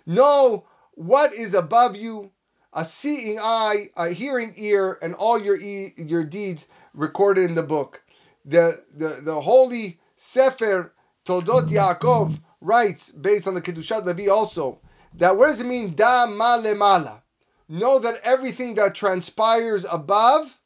Know 0.06 0.64
what 0.92 1.34
is 1.34 1.52
above 1.52 1.96
you, 1.96 2.30
a 2.72 2.82
seeing 2.82 3.38
eye, 3.38 3.90
a 3.94 4.08
hearing 4.08 4.54
ear, 4.56 4.98
and 5.02 5.14
all 5.14 5.38
your 5.38 5.60
e- 5.60 5.92
your 5.98 6.24
deeds 6.24 6.66
recorded 6.94 7.44
in 7.44 7.56
the 7.56 7.62
book. 7.62 8.00
The 8.46 8.86
the, 8.90 9.20
the 9.22 9.42
holy 9.42 10.00
Sefer 10.16 10.94
Toldot 11.26 11.68
Yaakov 11.68 12.38
writes, 12.60 13.10
based 13.10 13.46
on 13.46 13.54
the 13.54 13.62
Kedushat 13.62 14.04
Levi 14.04 14.28
also, 14.28 14.78
that 15.14 15.36
what 15.36 15.46
does 15.48 15.60
it 15.60 15.66
mean, 15.66 15.94
da 15.94 16.26
ma 16.26 16.58
lemala? 16.58 17.22
Know 17.68 17.98
that 17.98 18.20
everything 18.24 18.74
that 18.74 18.94
transpires 18.94 19.84
above, 19.90 20.58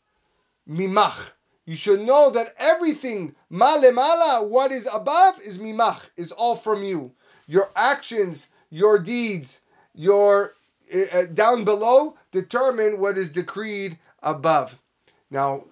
mimach. 0.68 1.32
You 1.64 1.76
should 1.76 2.00
know 2.00 2.30
that 2.30 2.54
everything, 2.58 3.34
ma 3.50 3.76
lemala, 3.78 4.48
what 4.48 4.72
is 4.72 4.88
above, 4.92 5.38
is 5.40 5.58
mimach, 5.58 6.10
is 6.16 6.32
all 6.32 6.56
from 6.56 6.82
you. 6.82 7.12
Your 7.46 7.70
actions, 7.76 8.48
your 8.70 8.98
deeds, 8.98 9.60
your 9.94 10.54
uh, 10.92 11.26
down 11.32 11.64
below 11.64 12.16
determine 12.30 12.98
what 12.98 13.16
is 13.16 13.30
decreed 13.30 13.98
above. 14.22 14.80
Now, 15.30 15.64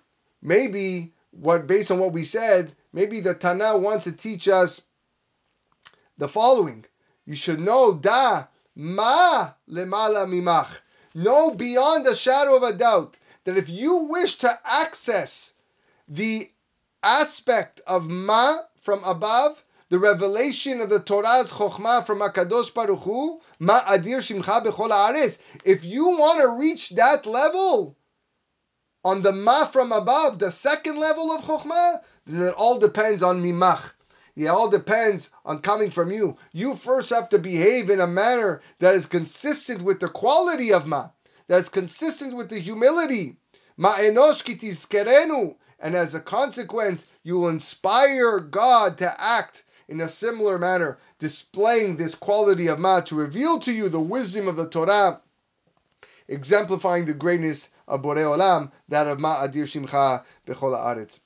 maybe 0.43 1.13
what 1.31 1.67
based 1.67 1.91
on 1.91 1.99
what 1.99 2.13
we 2.13 2.25
said, 2.25 2.75
maybe 2.93 3.21
the 3.21 3.35
Tana 3.35 3.77
wants 3.77 4.05
to 4.05 4.13
teach 4.13 4.49
us 4.49 4.83
the 6.21 6.29
following. 6.29 6.85
You 7.27 7.35
should 7.35 7.59
know 7.59 7.95
da 7.95 8.45
ma 8.77 9.55
lemala 9.69 10.27
mimach. 10.29 10.81
Know 11.15 11.51
beyond 11.51 12.07
a 12.07 12.15
shadow 12.15 12.57
of 12.57 12.63
a 12.63 12.73
doubt 12.73 13.17
that 13.45 13.57
if 13.57 13.69
you 13.69 14.07
wish 14.09 14.37
to 14.37 14.51
access 14.65 15.55
the 16.07 16.49
aspect 17.03 17.81
of 17.87 18.09
ma 18.09 18.59
from 18.81 19.03
above, 19.05 19.65
the 19.89 19.99
revelation 19.99 20.81
of 20.81 20.89
the 20.89 21.01
Torah's 21.01 21.53
chokhmah 21.53 22.07
from 22.07 22.21
Hakadosh 22.21 22.73
Baruch 22.73 23.01
Hu, 23.01 23.41
ma 23.59 23.81
adir 23.81 24.19
shimcha 24.19 24.65
bechol 24.65 24.91
haaretz. 24.91 25.41
If 25.65 25.85
you 25.85 26.05
want 26.05 26.41
to 26.41 26.49
reach 26.49 26.91
that 26.91 27.27
level 27.27 27.97
on 29.05 29.23
the 29.23 29.33
ma 29.33 29.65
from 29.65 29.91
above, 29.91 30.39
the 30.39 30.53
second 30.53 30.99
level 30.99 31.33
of 31.33 31.43
chokhmah, 31.43 32.03
then 32.27 32.49
it 32.49 32.55
all 32.57 32.79
depends 32.79 33.23
on 33.23 33.43
mimach. 33.43 33.95
It 34.37 34.47
all 34.47 34.71
depends 34.71 35.31
on 35.45 35.61
coming 35.61 35.91
from 35.91 36.11
you. 36.11 36.37
You 36.53 36.75
first 36.75 37.11
have 37.11 37.29
to 37.31 37.39
behave 37.39 37.91
in 37.91 38.01
a 38.01 38.07
manner 38.07 38.61
that 38.79 38.95
is 38.95 39.07
consistent 39.07 39.83
with 39.83 40.01
the 40.01 40.09
quality 40.09 40.73
of 40.73 40.87
ma, 40.87 41.11
that 41.49 41.59
is 41.59 41.69
consistent 41.69 42.37
with 42.37 42.49
the 42.49 42.59
humility. 42.59 43.37
Ma 43.77 43.95
enosh 43.95 44.45
kitizkerenu. 44.45 45.57
And 45.83 45.95
as 45.95 46.15
a 46.15 46.21
consequence, 46.21 47.07
you 47.23 47.39
will 47.39 47.49
inspire 47.49 48.39
God 48.39 48.99
to 48.99 49.13
act 49.19 49.65
in 49.89 50.01
a 50.01 50.09
similar 50.09 50.59
manner, 50.59 50.99
displaying 51.19 51.97
this 51.97 52.15
quality 52.15 52.69
of 52.69 52.79
ma 52.79 53.01
to 53.01 53.17
reveal 53.17 53.59
to 53.61 53.73
you 53.73 53.89
the 53.89 54.01
wisdom 54.01 54.47
of 54.47 54.57
the 54.57 54.69
Torah, 54.69 55.21
exemplifying 56.29 57.07
the 57.07 57.15
greatness 57.15 57.71
of 57.89 58.03
Borei 58.03 58.23
Olam, 58.23 58.71
that 58.89 59.09
of 59.09 59.19
ma 59.19 59.37
adir 59.37 59.65
shimcha 59.65 60.23
bechol 60.47 60.77
haaretz. 60.77 61.21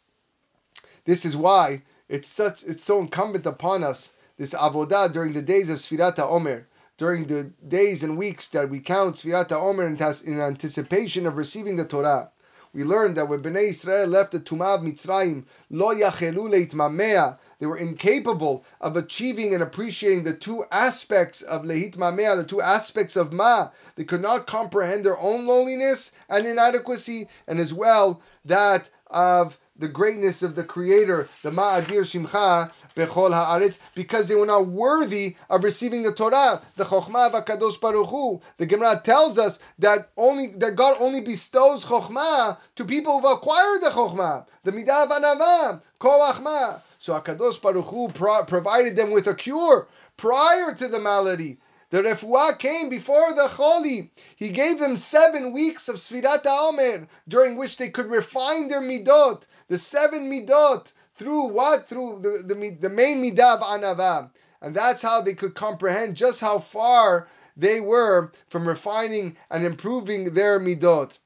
This 1.05 1.25
is 1.27 1.37
why 1.37 1.83
it's 2.09 2.29
such 2.29 2.63
it's 2.65 2.85
so 2.85 3.01
incumbent 3.01 3.47
upon 3.47 3.83
us 3.83 4.13
this 4.37 4.55
avodah 4.55 5.13
during 5.13 5.33
the 5.33 5.43
days 5.43 5.71
of 5.71 5.79
Sfirat 5.79 6.19
Omer, 6.19 6.67
during 6.97 7.27
the 7.27 7.53
days 7.67 8.03
and 8.03 8.19
weeks 8.19 8.49
that 8.49 8.69
we 8.69 8.81
count 8.81 9.17
Sfirat 9.17 9.53
Omer 9.53 9.87
in 9.87 10.41
anticipation 10.41 11.27
of 11.27 11.37
receiving 11.37 11.77
the 11.77 11.85
Torah. 11.85 12.31
We 12.73 12.83
learned 12.83 13.17
that 13.17 13.29
when 13.29 13.41
Bnei 13.41 13.69
Israel 13.69 14.09
left 14.09 14.33
the 14.33 14.41
Tumah 14.41 14.79
of 14.79 14.81
Mitzrayim, 14.81 15.45
lo 15.71 15.95
yachelu 15.95 16.51
leitmamea, 16.51 17.39
they 17.61 17.67
were 17.67 17.77
incapable 17.77 18.65
of 18.81 18.97
achieving 18.97 19.55
and 19.55 19.63
appreciating 19.63 20.25
the 20.25 20.35
two 20.35 20.65
aspects 20.73 21.41
of 21.43 21.63
lehit 21.63 21.97
mamea, 21.97 22.37
the 22.37 22.43
two 22.43 22.61
aspects 22.61 23.15
of 23.15 23.33
ma. 23.33 23.69
They 23.95 24.03
could 24.03 24.21
not 24.21 24.49
comprehend 24.49 25.05
their 25.05 25.19
own 25.21 25.47
loneliness 25.47 26.13
and 26.29 26.49
inadequacy, 26.49 27.29
and 27.47 27.61
as 27.61 27.73
well 27.73 28.21
that 28.45 28.91
of 29.07 29.61
the 29.77 29.89
greatness 29.89 30.43
of 30.43 30.55
the 30.55 30.65
Creator, 30.65 31.29
the 31.43 31.51
Ma'adir 31.51 32.03
Shimcha, 32.03 32.71
Bechol 32.95 33.33
Haaretz, 33.33 33.79
because 33.95 34.29
they 34.29 34.35
were 34.35 34.47
not 34.47 34.69
worthy 34.69 35.37
of 35.51 35.65
receiving 35.65 36.03
the 36.03 36.13
Torah, 36.13 36.63
the 36.77 36.85
Chokhmah 36.85 37.35
of 37.35 37.45
Hakadosh 37.45 37.81
Baruch 37.81 38.09
Hu. 38.09 38.41
The 38.59 38.67
Gemara 38.67 39.01
tells 39.03 39.37
us 39.37 39.59
that 39.81 40.11
only 40.17 40.49
that 40.59 40.77
God 40.77 40.97
only 41.01 41.21
bestows 41.21 41.85
Chokhmah 41.85 42.59
to 42.77 42.85
people 42.85 43.21
who've 43.21 43.33
acquired 43.33 43.83
the 43.83 43.91
Chokhmah, 43.91 44.47
the 44.63 44.73
Midah 44.73 45.09
Vanavah, 45.09 45.83
Koachmah. 46.01 46.81
So 46.99 47.21
Hakadosh 47.21 47.61
Baruch 47.61 47.87
Hu 47.87 48.09
pro- 48.11 48.45
provided 48.45 48.95
them 48.95 49.11
with 49.11 49.27
a 49.27 49.35
cure 49.35 49.89
prior 50.17 50.73
to 50.75 50.87
the 50.87 51.01
malady. 51.01 51.59
The 51.91 52.03
refuah 52.03 52.59
came 52.59 52.89
before 52.89 53.33
the 53.35 53.47
choli. 53.49 54.09
He 54.35 54.49
gave 54.49 54.81
them 54.81 54.97
seven 54.97 55.53
weeks 55.53 55.89
of 55.89 55.97
Sfirat 55.97 56.45
Omer, 56.45 57.07
during 57.29 57.55
which 57.55 57.77
they 57.77 57.89
could 57.89 58.07
refine 58.07 58.67
their 58.67 58.81
midot, 58.81 59.47
the 59.69 59.79
seven 59.79 60.31
midot, 60.31 60.93
through 61.15 61.49
what? 61.49 61.87
Through 61.87 62.21
the, 62.21 62.55
the, 62.55 62.77
the 62.81 62.91
main 62.91 63.23
midah 63.23 63.61
anava. 63.61 64.31
And 64.61 64.75
that's 64.75 65.03
how 65.03 65.21
they 65.21 65.35
could 65.35 65.55
comprehend 65.55 66.17
just 66.17 66.41
how 66.41 66.59
far 66.59 67.29
they 67.57 67.81
were 67.81 68.33
from 68.49 68.67
refining 68.67 69.37
and 69.51 69.65
improving 69.65 70.35
their 70.35 70.59
midot. 70.59 71.19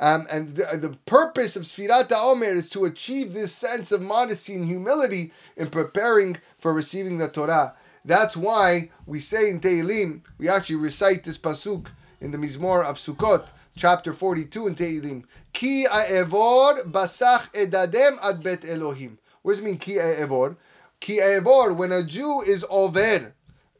Um, 0.00 0.26
and 0.30 0.56
the, 0.56 0.76
the, 0.76 0.96
purpose 1.06 1.54
of 1.54 1.62
Sfirat 1.62 2.10
Omer 2.10 2.46
is 2.46 2.68
to 2.70 2.84
achieve 2.84 3.32
this 3.32 3.54
sense 3.54 3.92
of 3.92 4.02
modesty 4.02 4.54
and 4.54 4.64
humility 4.64 5.32
in 5.56 5.70
preparing 5.70 6.36
for 6.58 6.74
receiving 6.74 7.18
the 7.18 7.28
Torah. 7.28 7.74
That's 8.04 8.36
why 8.36 8.90
we 9.06 9.20
say 9.20 9.48
in 9.48 9.60
Tehillim, 9.60 10.22
we 10.36 10.48
actually 10.48 10.76
recite 10.76 11.22
this 11.22 11.38
pasuk 11.38 11.86
in 12.20 12.32
the 12.32 12.38
Mizmor 12.38 12.84
of 12.84 12.96
Sukkot, 12.96 13.50
chapter 13.76 14.12
42 14.12 14.66
in 14.68 14.74
Tehillim. 14.74 15.24
Ki 15.52 15.86
a'evor 15.86 16.82
basach 16.90 17.52
edadem 17.54 18.18
ad 18.22 18.42
bet 18.42 18.64
Elohim. 18.64 19.18
What 19.42 19.52
does 19.52 19.60
it 19.60 19.64
mean, 19.64 19.78
ki 19.78 19.94
a'evor? 19.94 20.56
Ki 21.00 21.18
a'evor, 21.18 21.76
when 21.76 21.92
a 21.92 22.02
Jew 22.02 22.42
is 22.42 22.64
over, 22.70 23.34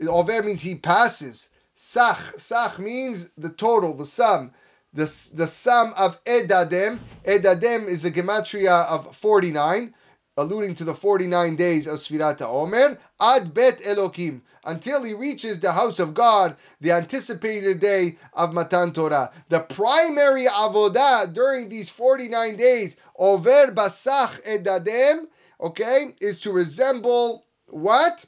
over 0.06 0.42
means 0.42 0.62
he 0.62 0.74
passes. 0.74 1.48
Sach, 1.74 2.18
sach 2.38 2.78
means 2.78 3.30
the 3.30 3.50
total, 3.50 3.94
the 3.94 4.06
sum. 4.06 4.52
The, 4.92 5.06
the 5.34 5.46
sum 5.48 5.92
of 5.96 6.22
edadem. 6.24 6.98
Edadem 7.24 7.88
is 7.88 8.04
a 8.04 8.10
gematria 8.12 8.86
of 8.86 9.16
49 9.16 9.92
alluding 10.36 10.74
to 10.74 10.84
the 10.84 10.94
49 10.94 11.56
days 11.56 11.86
of 11.86 11.98
Sfirat 11.98 12.42
Omer, 12.42 12.98
Ad 13.20 13.54
Bet 13.54 13.78
Elokim, 13.80 14.40
until 14.64 15.04
he 15.04 15.14
reaches 15.14 15.60
the 15.60 15.72
house 15.72 15.98
of 15.98 16.14
God, 16.14 16.56
the 16.80 16.92
anticipated 16.92 17.78
day 17.80 18.16
of 18.32 18.52
Matan 18.52 18.92
Torah. 18.92 19.30
The 19.48 19.60
primary 19.60 20.46
avodah 20.46 21.32
during 21.32 21.68
these 21.68 21.90
49 21.90 22.56
days, 22.56 22.96
Over 23.16 23.68
Basach 23.68 24.42
Edadem, 24.44 25.26
okay, 25.60 26.14
is 26.20 26.40
to 26.40 26.52
resemble 26.52 27.44
what? 27.66 28.26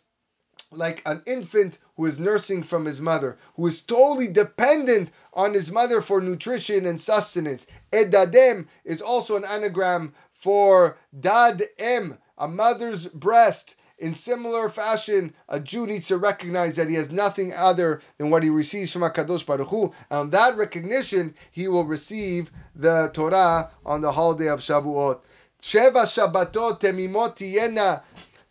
Like 0.72 1.02
an 1.06 1.22
infant 1.26 1.78
who 1.96 2.06
is 2.06 2.20
nursing 2.20 2.62
from 2.62 2.84
his 2.84 3.00
mother, 3.00 3.36
who 3.54 3.66
is 3.66 3.80
totally 3.80 4.28
dependent 4.28 5.10
on 5.32 5.54
his 5.54 5.70
mother 5.70 6.02
for 6.02 6.20
nutrition 6.20 6.84
and 6.84 7.00
sustenance. 7.00 7.66
Edadem 7.92 8.66
is 8.84 9.00
also 9.00 9.36
an 9.36 9.44
anagram 9.44 10.12
for 10.46 10.96
dad 11.18 11.60
em, 11.76 12.18
a 12.38 12.46
mother's 12.46 13.08
breast. 13.08 13.74
In 13.98 14.14
similar 14.14 14.68
fashion, 14.68 15.34
a 15.48 15.58
Jew 15.58 15.88
needs 15.88 16.06
to 16.06 16.18
recognize 16.18 16.76
that 16.76 16.88
he 16.88 16.94
has 16.94 17.10
nothing 17.10 17.52
other 17.52 18.00
than 18.16 18.30
what 18.30 18.44
he 18.44 18.48
receives 18.48 18.92
from 18.92 19.02
Hakadosh 19.02 19.44
Baruch 19.44 19.66
Hu, 19.66 19.92
and 20.08 20.20
on 20.20 20.30
that 20.30 20.56
recognition, 20.56 21.34
he 21.50 21.66
will 21.66 21.84
receive 21.84 22.52
the 22.76 23.10
Torah 23.12 23.72
on 23.84 24.02
the 24.02 24.12
holiday 24.12 24.48
of 24.48 24.60
Shavuot. 24.60 25.24
Sheva 25.60 26.04
Shabbatot 26.04 26.78
temimot. 26.78 28.02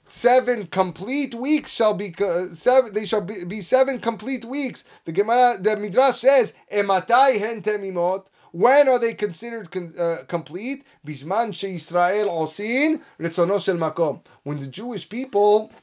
Seven 0.03 0.67
complete 0.67 1.33
weeks 1.33 1.71
shall 1.73 1.93
be 1.93 2.13
uh, 2.19 2.47
seven. 2.53 2.93
They 2.93 3.05
shall 3.05 3.21
be, 3.21 3.45
be 3.47 3.61
seven 3.61 3.99
complete 3.99 4.43
weeks. 4.43 4.83
The 5.05 5.13
Gemara, 5.13 5.55
the 5.61 5.77
Midrash 5.77 6.17
says, 6.17 6.53
"Ematai 6.73 7.39
hen 7.39 7.61
temimot." 7.61 8.25
When 8.55 8.87
are 8.87 8.97
they 8.99 9.13
considered 9.13 9.67
uh, 9.99 10.19
complete? 10.29 10.85
Bisman 11.05 11.49
Israel 11.49 12.29
osin 12.29 13.01
ritzono 13.19 13.61
shel 13.61 13.75
makom. 13.75 14.21
When 14.43 14.61
the 14.61 14.67
Jewish 14.67 15.09
people 15.09 15.73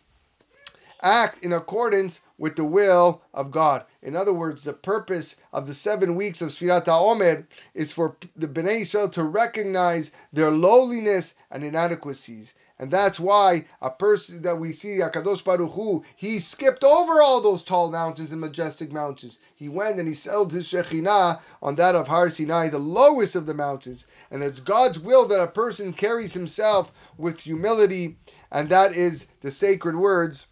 act 1.02 1.44
in 1.44 1.52
accordance 1.52 2.22
with 2.38 2.56
the 2.56 2.64
will 2.64 3.20
of 3.34 3.50
God. 3.50 3.84
In 4.00 4.16
other 4.16 4.32
words, 4.32 4.64
the 4.64 4.72
purpose 4.72 5.36
of 5.52 5.66
the 5.66 5.74
seven 5.74 6.14
weeks 6.14 6.40
of 6.40 6.48
Sfirat 6.48 6.86
HaOmer 6.86 7.44
is 7.74 7.92
for 7.92 8.16
the 8.34 8.48
Bnei 8.48 8.80
Israel 8.80 9.10
to 9.10 9.22
recognize 9.22 10.10
their 10.32 10.50
lowliness 10.50 11.34
and 11.50 11.64
inadequacies. 11.64 12.54
And 12.82 12.90
that's 12.90 13.20
why 13.20 13.66
a 13.80 13.92
person 13.92 14.42
that 14.42 14.58
we 14.58 14.72
see, 14.72 14.98
Akadosh 14.98 15.44
Baruch 15.44 15.70
Hu, 15.74 16.02
he 16.16 16.40
skipped 16.40 16.82
over 16.82 17.22
all 17.22 17.40
those 17.40 17.62
tall 17.62 17.92
mountains 17.92 18.32
and 18.32 18.40
majestic 18.40 18.90
mountains. 18.90 19.38
He 19.54 19.68
went 19.68 20.00
and 20.00 20.08
he 20.08 20.14
settled 20.14 20.52
his 20.52 20.66
Shekhinah 20.66 21.40
on 21.62 21.76
that 21.76 21.94
of 21.94 22.08
Har 22.08 22.28
Sinai, 22.28 22.66
the 22.66 22.80
lowest 22.80 23.36
of 23.36 23.46
the 23.46 23.54
mountains. 23.54 24.08
And 24.32 24.42
it's 24.42 24.58
God's 24.58 24.98
will 24.98 25.28
that 25.28 25.40
a 25.40 25.46
person 25.46 25.92
carries 25.92 26.34
himself 26.34 26.90
with 27.16 27.42
humility, 27.42 28.16
and 28.50 28.68
that 28.70 28.96
is 28.96 29.28
the 29.42 29.52
sacred 29.52 29.94
words 29.94 30.48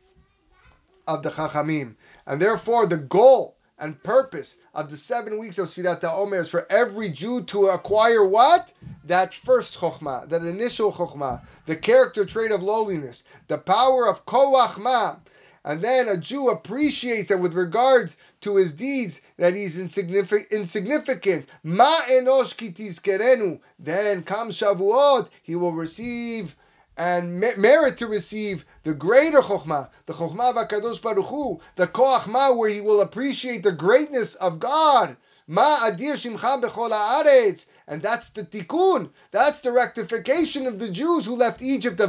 of 1.08 1.24
the 1.24 1.30
Chachamim. 1.30 1.96
And 2.28 2.40
therefore, 2.40 2.86
the 2.86 2.96
goal 2.96 3.56
and 3.80 4.02
purpose 4.02 4.56
of 4.74 4.90
the 4.90 4.96
seven 4.96 5.38
weeks 5.38 5.58
of 5.58 5.66
Sfirat 5.66 6.00
HaOmer 6.00 6.40
is 6.40 6.50
for 6.50 6.66
every 6.70 7.08
Jew 7.08 7.42
to 7.44 7.66
acquire 7.66 8.24
what? 8.24 8.72
That 9.04 9.34
first 9.34 9.78
Chokhmah, 9.78 10.28
that 10.28 10.42
initial 10.42 10.92
Chokhmah, 10.92 11.42
the 11.66 11.76
character 11.76 12.24
trait 12.24 12.52
of 12.52 12.62
lowliness, 12.62 13.24
the 13.48 13.58
power 13.58 14.08
of 14.08 14.26
Koachma. 14.26 15.20
And 15.64 15.82
then 15.82 16.08
a 16.08 16.16
Jew 16.16 16.48
appreciates 16.48 17.28
that 17.28 17.38
with 17.38 17.52
regards 17.52 18.16
to 18.40 18.56
his 18.56 18.72
deeds, 18.72 19.20
that 19.36 19.54
he's 19.54 19.78
insignificant. 19.78 20.50
insignificant. 20.52 21.46
Ma 21.62 22.00
enosh 22.10 22.56
kitizkerenu. 22.56 23.60
Then 23.78 24.22
come 24.22 24.50
Shavuot, 24.50 25.28
he 25.42 25.56
will 25.56 25.72
receive 25.72 26.56
and 27.00 27.40
merit 27.40 27.96
to 27.96 28.06
receive 28.06 28.66
the 28.82 28.92
greater 28.92 29.40
chokhmah, 29.40 29.88
the 30.04 30.12
chokhmah 30.12 30.50
of 30.50 31.02
Baruch 31.02 31.26
Hu, 31.28 31.58
the 31.76 31.86
koachma, 31.86 32.54
where 32.54 32.68
he 32.68 32.82
will 32.82 33.00
appreciate 33.00 33.62
the 33.62 33.72
greatness 33.72 34.34
of 34.34 34.60
God. 34.60 35.16
Ma 35.46 35.78
adir 35.78 36.12
shimcha 36.12 36.60
bechol 36.60 36.90
haaretz, 36.90 37.64
and 37.88 38.02
that's 38.02 38.28
the 38.28 38.42
tikkun. 38.42 39.08
That's 39.30 39.62
the 39.62 39.72
rectification 39.72 40.66
of 40.66 40.78
the 40.78 40.90
Jews 40.90 41.24
who 41.24 41.36
left 41.36 41.62
Egypt 41.62 41.96
to 41.96 42.04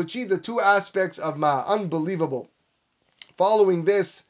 achieve 0.00 0.28
the 0.28 0.38
two 0.38 0.60
aspects 0.60 1.18
of 1.18 1.38
ma. 1.38 1.64
Unbelievable. 1.66 2.50
Following 3.32 3.86
this, 3.86 4.24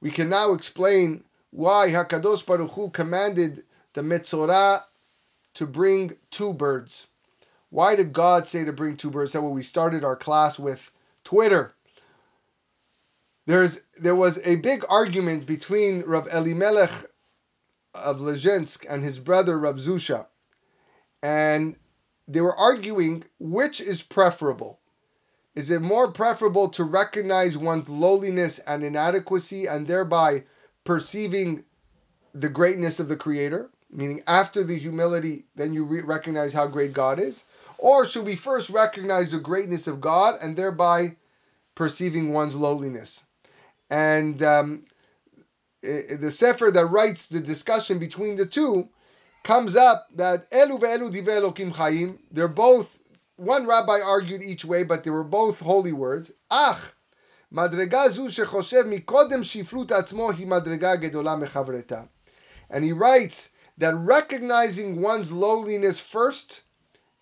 we 0.00 0.10
can 0.10 0.28
now 0.28 0.52
explain 0.52 1.22
why 1.50 1.90
Hakadosh 1.90 2.44
Baruch 2.44 2.72
Hu 2.72 2.90
commanded 2.90 3.62
the 3.92 4.02
Metzorah 4.02 4.82
to 5.54 5.66
bring 5.66 6.16
two 6.32 6.52
birds. 6.52 7.06
Why 7.74 7.96
did 7.96 8.12
God 8.12 8.48
say 8.48 8.64
to 8.64 8.72
bring 8.72 8.96
two 8.96 9.10
birds? 9.10 9.32
That 9.32 9.42
when 9.42 9.52
we 9.52 9.64
started 9.64 10.04
our 10.04 10.14
class 10.14 10.60
with 10.60 10.92
Twitter. 11.24 11.74
There's 13.46 13.80
there 13.98 14.14
was 14.14 14.38
a 14.46 14.56
big 14.56 14.84
argument 14.88 15.44
between 15.44 16.02
Rav 16.02 16.28
Elimelech 16.32 17.06
of 17.92 18.20
Lezhensk 18.20 18.86
and 18.88 19.02
his 19.02 19.18
brother 19.18 19.58
Rav 19.58 19.78
Zusha, 19.78 20.26
and 21.20 21.76
they 22.28 22.40
were 22.40 22.54
arguing 22.54 23.24
which 23.40 23.80
is 23.80 24.04
preferable. 24.04 24.78
Is 25.56 25.68
it 25.68 25.82
more 25.82 26.12
preferable 26.12 26.68
to 26.68 26.84
recognize 26.84 27.58
one's 27.58 27.88
lowliness 27.88 28.60
and 28.60 28.84
inadequacy 28.84 29.66
and 29.66 29.88
thereby 29.88 30.44
perceiving 30.84 31.64
the 32.32 32.48
greatness 32.48 33.00
of 33.00 33.08
the 33.08 33.16
Creator? 33.16 33.70
Meaning, 33.90 34.22
after 34.28 34.62
the 34.62 34.78
humility, 34.78 35.46
then 35.56 35.74
you 35.74 35.84
re- 35.84 36.02
recognize 36.02 36.52
how 36.52 36.68
great 36.68 36.92
God 36.92 37.18
is? 37.18 37.44
Or 37.83 38.05
should 38.05 38.25
we 38.25 38.35
first 38.35 38.69
recognize 38.69 39.31
the 39.31 39.39
greatness 39.39 39.87
of 39.87 40.01
God 40.01 40.35
and 40.41 40.57
thereby 40.57 41.15
perceiving 41.75 42.33
one's 42.33 42.55
lowliness? 42.55 43.23
And 43.89 44.43
um, 44.43 44.85
the 45.81 46.31
Sefer 46.31 46.71
that 46.71 46.85
writes 46.85 47.27
the 47.27 47.39
discussion 47.39 47.99
between 47.99 48.35
the 48.35 48.45
two 48.45 48.89
comes 49.43 49.75
up 49.75 50.07
that 50.15 50.49
Elu 50.51 50.79
ve'elu 50.79 51.11
divrei 51.11 51.41
Elokim 51.41 51.75
Chaim, 51.75 52.19
they're 52.31 52.47
both, 52.47 52.99
one 53.37 53.65
rabbi 53.65 53.99
argued 54.01 54.43
each 54.43 54.65
way, 54.65 54.83
but 54.83 55.03
they 55.03 55.09
were 55.09 55.23
both 55.23 55.61
holy 55.61 55.93
words. 55.93 56.31
Ach, 56.51 56.93
מדרגה 57.51 58.09
זו 58.09 58.29
שחושב 58.29 58.83
מקודם 58.87 59.43
שפלות 59.43 59.91
עצמו 59.91 60.31
היא 60.31 60.47
מדרגה 60.47 60.95
גדולה 60.95 61.35
מחברתה. 61.35 62.03
And 62.69 62.83
he 62.83 62.91
writes 62.91 63.49
that 63.77 63.95
recognizing 63.95 65.01
one's 65.01 65.31
lowliness 65.31 65.99
first 65.99 66.61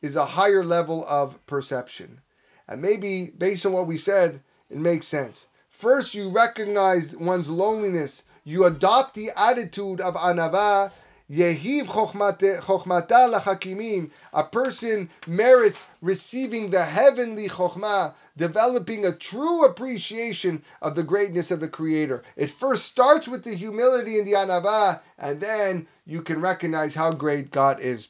is 0.02 0.16
a 0.16 0.26
higher 0.26 0.64
level 0.64 1.06
of 1.08 1.44
perception. 1.46 2.20
And 2.68 2.82
maybe 2.82 3.32
based 3.38 3.64
on 3.64 3.72
what 3.72 3.86
we 3.86 3.96
said, 3.96 4.42
it 4.68 4.78
makes 4.78 5.06
sense. 5.06 5.46
First, 5.68 6.14
you 6.14 6.28
recognize 6.28 7.16
one's 7.16 7.48
loneliness. 7.48 8.24
You 8.44 8.64
adopt 8.66 9.14
the 9.14 9.30
attitude 9.36 10.00
of 10.00 10.14
anava. 10.14 10.92
Yehiv 11.30 11.86
chokhmata 11.86 12.60
lachakimin. 12.60 14.10
A 14.34 14.44
person 14.44 15.08
merits 15.26 15.86
receiving 16.02 16.70
the 16.70 16.84
heavenly 16.84 17.48
chokhmah, 17.48 18.12
developing 18.36 19.06
a 19.06 19.12
true 19.12 19.64
appreciation 19.64 20.62
of 20.82 20.94
the 20.94 21.02
greatness 21.02 21.50
of 21.50 21.60
the 21.60 21.68
Creator. 21.68 22.22
It 22.36 22.50
first 22.50 22.84
starts 22.84 23.28
with 23.28 23.44
the 23.44 23.54
humility 23.54 24.18
and 24.18 24.26
the 24.26 24.32
anava, 24.32 25.00
and 25.18 25.40
then 25.40 25.86
you 26.04 26.20
can 26.20 26.40
recognize 26.40 26.94
how 26.94 27.12
great 27.12 27.50
God 27.50 27.80
is. 27.80 28.08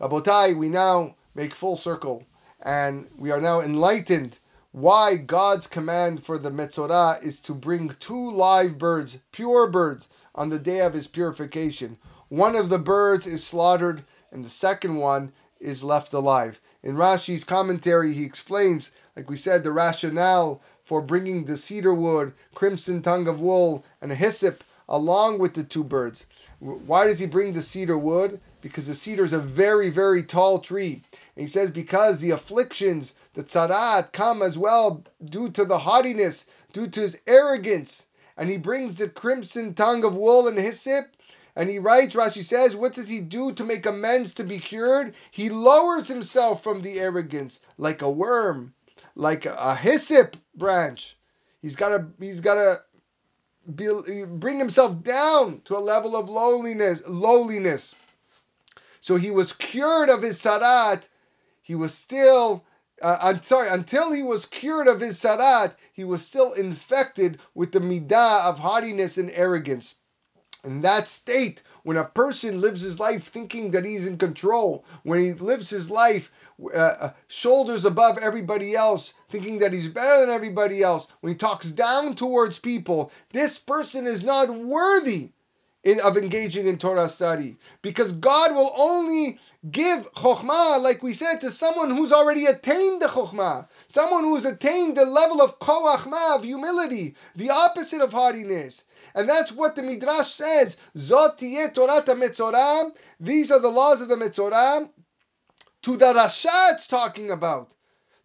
Rabotai, 0.00 0.56
we 0.56 0.68
now 0.68 1.16
make 1.34 1.56
full 1.56 1.74
circle 1.74 2.24
and 2.62 3.08
we 3.16 3.32
are 3.32 3.40
now 3.40 3.60
enlightened 3.60 4.38
why 4.70 5.16
God's 5.16 5.66
command 5.66 6.22
for 6.22 6.38
the 6.38 6.50
Metzorah 6.50 7.18
is 7.22 7.40
to 7.40 7.54
bring 7.54 7.88
two 7.98 8.30
live 8.30 8.78
birds, 8.78 9.18
pure 9.32 9.66
birds, 9.66 10.08
on 10.36 10.50
the 10.50 10.58
day 10.58 10.80
of 10.80 10.92
his 10.92 11.08
purification. 11.08 11.98
One 12.28 12.54
of 12.54 12.68
the 12.68 12.78
birds 12.78 13.26
is 13.26 13.44
slaughtered 13.44 14.04
and 14.30 14.44
the 14.44 14.50
second 14.50 14.96
one 14.96 15.32
is 15.58 15.82
left 15.82 16.12
alive. 16.12 16.60
In 16.80 16.94
Rashi's 16.94 17.42
commentary, 17.42 18.12
he 18.12 18.24
explains, 18.24 18.92
like 19.16 19.28
we 19.28 19.36
said, 19.36 19.64
the 19.64 19.72
rationale 19.72 20.62
for 20.84 21.02
bringing 21.02 21.44
the 21.44 21.56
cedar 21.56 21.92
wood, 21.92 22.34
crimson 22.54 23.02
tongue 23.02 23.26
of 23.26 23.40
wool, 23.40 23.84
and 24.00 24.12
hyssop 24.12 24.62
along 24.88 25.40
with 25.40 25.54
the 25.54 25.64
two 25.64 25.82
birds. 25.82 26.24
Why 26.60 27.06
does 27.06 27.18
he 27.18 27.26
bring 27.26 27.52
the 27.52 27.62
cedar 27.62 27.96
wood? 27.96 28.40
because 28.60 28.86
the 28.86 28.94
cedar 28.94 29.24
is 29.24 29.32
a 29.32 29.38
very, 29.38 29.90
very 29.90 30.22
tall 30.22 30.58
tree. 30.58 31.02
And 31.36 31.42
he 31.42 31.46
says, 31.46 31.70
because 31.70 32.20
the 32.20 32.30
afflictions, 32.30 33.14
the 33.34 33.42
tzarat, 33.44 34.12
come 34.12 34.42
as 34.42 34.58
well 34.58 35.04
due 35.24 35.50
to 35.50 35.64
the 35.64 35.78
haughtiness, 35.78 36.46
due 36.72 36.88
to 36.88 37.00
his 37.00 37.20
arrogance. 37.26 38.06
And 38.36 38.50
he 38.50 38.56
brings 38.56 38.96
the 38.96 39.08
crimson 39.08 39.74
tongue 39.74 40.04
of 40.04 40.14
wool 40.14 40.48
and 40.48 40.58
hyssop. 40.58 41.06
And 41.54 41.68
he 41.68 41.78
writes, 41.78 42.14
Rashi 42.14 42.44
says, 42.44 42.76
what 42.76 42.92
does 42.92 43.08
he 43.08 43.20
do 43.20 43.52
to 43.52 43.64
make 43.64 43.84
amends 43.84 44.32
to 44.34 44.44
be 44.44 44.58
cured? 44.58 45.14
He 45.30 45.50
lowers 45.50 46.08
himself 46.08 46.62
from 46.62 46.82
the 46.82 47.00
arrogance 47.00 47.60
like 47.76 48.00
a 48.00 48.10
worm, 48.10 48.74
like 49.16 49.44
a 49.44 49.74
hyssop 49.74 50.36
branch. 50.54 51.16
He's 51.60 51.74
got 51.74 51.88
to, 51.88 52.06
he's 52.20 52.40
got 52.40 52.54
to 52.54 52.76
bring 53.68 54.58
himself 54.58 55.02
down 55.02 55.60
to 55.64 55.76
a 55.76 55.80
level 55.80 56.16
of 56.16 56.28
lowliness, 56.28 57.02
lowliness. 57.06 57.94
So 59.00 59.16
he 59.16 59.30
was 59.30 59.52
cured 59.52 60.08
of 60.08 60.22
his 60.22 60.38
tzarat. 60.38 61.08
He 61.62 61.74
was 61.74 61.94
still, 61.94 62.64
uh, 63.02 63.18
I'm 63.22 63.42
sorry, 63.42 63.68
until 63.68 64.12
he 64.12 64.22
was 64.22 64.46
cured 64.46 64.88
of 64.88 65.00
his 65.00 65.18
tzarat, 65.18 65.76
he 65.92 66.04
was 66.04 66.24
still 66.24 66.52
infected 66.52 67.38
with 67.54 67.72
the 67.72 67.80
midah 67.80 68.48
of 68.48 68.58
haughtiness 68.58 69.18
and 69.18 69.30
arrogance. 69.34 69.96
In 70.64 70.80
that 70.80 71.06
state, 71.06 71.62
when 71.88 71.96
a 71.96 72.04
person 72.04 72.60
lives 72.60 72.82
his 72.82 73.00
life 73.00 73.22
thinking 73.24 73.70
that 73.70 73.86
he's 73.86 74.06
in 74.06 74.18
control, 74.18 74.84
when 75.04 75.18
he 75.18 75.32
lives 75.32 75.70
his 75.70 75.90
life 75.90 76.30
uh, 76.74 76.76
uh 76.76 77.10
shoulders 77.28 77.86
above 77.86 78.18
everybody 78.18 78.76
else, 78.76 79.14
thinking 79.30 79.58
that 79.58 79.72
he's 79.72 79.88
better 79.88 80.20
than 80.20 80.28
everybody 80.28 80.82
else, 80.82 81.08
when 81.20 81.32
he 81.32 81.34
talks 81.34 81.72
down 81.72 82.14
towards 82.14 82.58
people, 82.58 83.10
this 83.30 83.58
person 83.58 84.06
is 84.06 84.22
not 84.22 84.50
worthy 84.50 85.30
in, 85.84 86.00
of 86.00 86.16
engaging 86.16 86.66
in 86.66 86.78
Torah 86.78 87.08
study. 87.08 87.56
Because 87.82 88.12
God 88.12 88.54
will 88.54 88.72
only 88.76 89.38
give 89.70 90.12
chokhmah, 90.12 90.82
like 90.82 91.02
we 91.02 91.12
said, 91.12 91.40
to 91.40 91.50
someone 91.50 91.90
who's 91.90 92.12
already 92.12 92.46
attained 92.46 93.02
the 93.02 93.06
chokhmah, 93.06 93.68
someone 93.86 94.24
who's 94.24 94.44
attained 94.44 94.96
the 94.96 95.04
level 95.04 95.40
of 95.40 95.58
koachma, 95.58 96.36
of 96.36 96.44
humility, 96.44 97.16
the 97.36 97.50
opposite 97.50 98.00
of 98.00 98.12
haughtiness. 98.12 98.84
And 99.14 99.28
that's 99.28 99.52
what 99.52 99.76
the 99.76 99.82
Midrash 99.82 100.28
says. 100.28 100.76
Zot 100.96 101.38
Torah 101.74 102.16
metzorah. 102.16 102.92
These 103.18 103.50
are 103.50 103.60
the 103.60 103.70
laws 103.70 104.00
of 104.00 104.08
the 104.08 104.16
metzorah. 104.16 104.90
To 105.82 105.96
the 105.96 106.12
Rasha 106.12 106.72
it's 106.72 106.86
talking 106.86 107.30
about. 107.30 107.74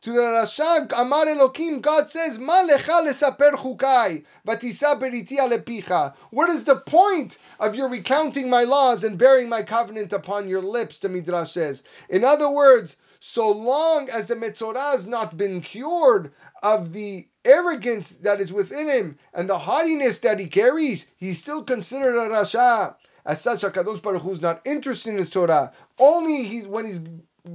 To 0.03 0.11
the 0.11 0.19
Rasha, 0.19 0.91
Amar 0.99 1.27
Elokim, 1.27 1.79
God 1.79 2.09
says, 2.09 2.37
Ma 2.37 2.67
lecha 2.69 3.07
lesaper 3.07 3.53
chukai, 3.53 4.25
vatisa 4.45 4.99
beriti 4.99 5.37
alepicha. 5.37 6.13
What 6.30 6.49
is 6.49 6.65
the 6.65 6.75
point 6.75 7.38
of 7.57 7.73
your 7.73 7.88
recounting 7.88 8.49
my 8.49 8.63
laws 8.63 9.05
and 9.05 9.17
bearing 9.17 9.47
my 9.47 9.61
covenant 9.61 10.11
upon 10.11 10.49
your 10.49 10.61
lips, 10.61 10.99
the 10.99 11.07
Midrash 11.07 11.51
says. 11.51 11.86
In 12.09 12.25
other 12.25 12.51
words, 12.51 12.97
so 13.21 13.49
long 13.49 14.09
as 14.09 14.28
the 14.28 14.36
Metzorah 14.36 14.91
has 14.91 15.07
not 15.07 15.38
been 15.38 15.61
cured 15.61 16.34
of 16.61 16.91
the 16.91 17.25
arrogance 17.45 18.09
that 18.17 18.41
is 18.41 18.51
within 18.51 18.89
him 18.89 19.17
and 19.34 19.49
the 19.49 19.59
haughtiness 19.59 20.19
that 20.19 20.38
he 20.38 20.47
carries, 20.47 21.07
he's 21.15 21.39
still 21.39 21.63
considered 21.63 22.17
a 22.17 22.28
Rasha. 22.28 22.97
As 23.25 23.39
such, 23.39 23.61
HaKadosh 23.61 24.01
Baruch 24.01 24.23
Hu 24.23 24.32
is 24.32 24.41
not 24.41 24.61
interested 24.65 25.11
in 25.11 25.19
his 25.19 25.30
Torah. 25.30 25.71
Only 25.97 26.43
he, 26.43 26.63
when 26.63 26.86
he's 26.86 26.99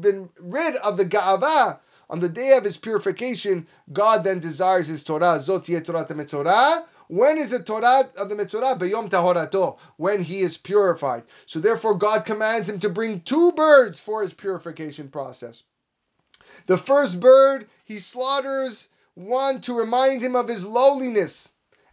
been 0.00 0.30
rid 0.40 0.76
of 0.76 0.96
the 0.96 1.04
Ga'avah, 1.04 1.80
on 2.10 2.20
the 2.20 2.28
day 2.28 2.56
of 2.56 2.64
his 2.64 2.76
purification, 2.76 3.66
God 3.92 4.24
then 4.24 4.38
desires 4.38 4.88
his 4.88 5.04
Torah. 5.04 5.38
Zot 5.38 5.84
Torah 5.84 6.14
Metzorah. 6.14 6.86
When 7.08 7.38
is 7.38 7.50
the 7.50 7.62
Torah 7.62 8.04
of 8.18 8.28
the 8.28 8.34
Metzorah? 8.34 8.78
Beyom 8.78 9.08
Tahorato. 9.08 9.78
When 9.96 10.22
he 10.22 10.40
is 10.40 10.56
purified. 10.56 11.24
So 11.46 11.58
therefore, 11.58 11.94
God 11.94 12.24
commands 12.24 12.68
him 12.68 12.78
to 12.80 12.88
bring 12.88 13.20
two 13.20 13.52
birds 13.52 14.00
for 14.00 14.22
his 14.22 14.32
purification 14.32 15.08
process. 15.08 15.64
The 16.66 16.78
first 16.78 17.20
bird 17.20 17.68
he 17.84 17.98
slaughters 17.98 18.88
one 19.14 19.60
to 19.62 19.76
remind 19.76 20.22
him 20.22 20.36
of 20.36 20.48
his 20.48 20.66
lowliness 20.66 21.50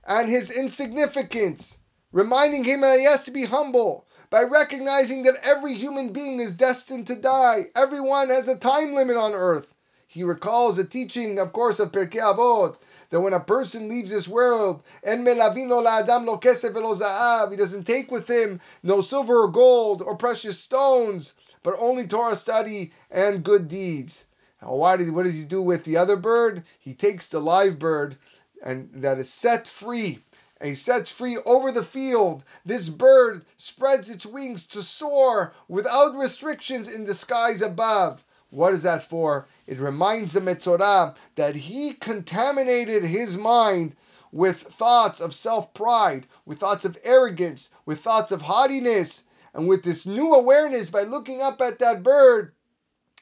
and 0.07 0.29
his 0.29 0.51
insignificance, 0.51 1.79
reminding 2.11 2.63
him 2.63 2.81
that 2.81 2.99
he 2.99 3.05
has 3.05 3.25
to 3.25 3.31
be 3.31 3.45
humble 3.45 4.05
by 4.29 4.43
recognizing 4.43 5.23
that 5.23 5.39
every 5.43 5.73
human 5.73 6.09
being 6.09 6.39
is 6.39 6.53
destined 6.53 7.07
to 7.07 7.15
die. 7.15 7.65
Everyone 7.75 8.29
has 8.29 8.47
a 8.47 8.57
time 8.57 8.93
limit 8.93 9.17
on 9.17 9.33
earth. 9.33 9.74
He 10.07 10.23
recalls 10.23 10.77
a 10.77 10.83
teaching, 10.83 11.39
of 11.39 11.51
course, 11.53 11.79
of 11.79 11.91
Pirkei 11.91 12.21
Avot, 12.21 12.77
that 13.09 13.21
when 13.21 13.33
a 13.33 13.39
person 13.39 13.89
leaves 13.89 14.11
this 14.11 14.27
world, 14.27 14.83
en 15.03 15.23
melavino 15.23 15.83
la 15.83 15.99
adam 15.99 16.25
lo 16.25 16.37
kesef 16.37 16.73
za'av, 16.73 17.51
he 17.51 17.57
doesn't 17.57 17.85
take 17.85 18.11
with 18.11 18.29
him 18.29 18.59
no 18.83 19.01
silver 19.01 19.43
or 19.43 19.47
gold 19.47 20.01
or 20.01 20.15
precious 20.15 20.59
stones, 20.59 21.33
but 21.63 21.75
only 21.79 22.07
Torah 22.07 22.35
study 22.35 22.91
and 23.09 23.43
good 23.43 23.67
deeds. 23.67 24.25
Now, 24.61 24.75
why 24.75 24.97
did, 24.97 25.11
what 25.11 25.25
does 25.25 25.39
he 25.39 25.45
do 25.45 25.61
with 25.61 25.83
the 25.83 25.97
other 25.97 26.15
bird? 26.15 26.63
He 26.79 26.93
takes 26.93 27.27
the 27.27 27.39
live 27.39 27.77
bird 27.79 28.17
and 28.63 28.89
that 28.93 29.19
is 29.19 29.31
set 29.31 29.67
free. 29.67 30.19
And 30.59 30.69
he 30.69 30.75
sets 30.75 31.11
free 31.11 31.37
over 31.45 31.71
the 31.71 31.83
field. 31.83 32.43
This 32.65 32.89
bird 32.89 33.45
spreads 33.57 34.09
its 34.09 34.25
wings 34.25 34.65
to 34.67 34.81
soar 34.81 35.53
without 35.67 36.15
restrictions 36.15 36.93
in 36.93 37.05
the 37.05 37.13
skies 37.13 37.61
above. 37.61 38.23
What 38.49 38.73
is 38.73 38.83
that 38.83 39.03
for? 39.03 39.47
It 39.67 39.79
reminds 39.79 40.33
the 40.33 40.41
Metzorah 40.41 41.15
that 41.35 41.55
he 41.55 41.93
contaminated 41.93 43.03
his 43.03 43.37
mind 43.37 43.95
with 44.31 44.61
thoughts 44.61 45.19
of 45.19 45.33
self 45.33 45.73
pride, 45.73 46.27
with 46.45 46.59
thoughts 46.59 46.85
of 46.85 46.97
arrogance, 47.03 47.69
with 47.85 47.99
thoughts 47.99 48.31
of 48.31 48.43
haughtiness. 48.43 49.23
And 49.53 49.69
with 49.69 49.83
this 49.83 50.05
new 50.05 50.33
awareness, 50.33 50.89
by 50.89 51.03
looking 51.03 51.41
up 51.41 51.61
at 51.61 51.79
that 51.79 52.03
bird, 52.03 52.51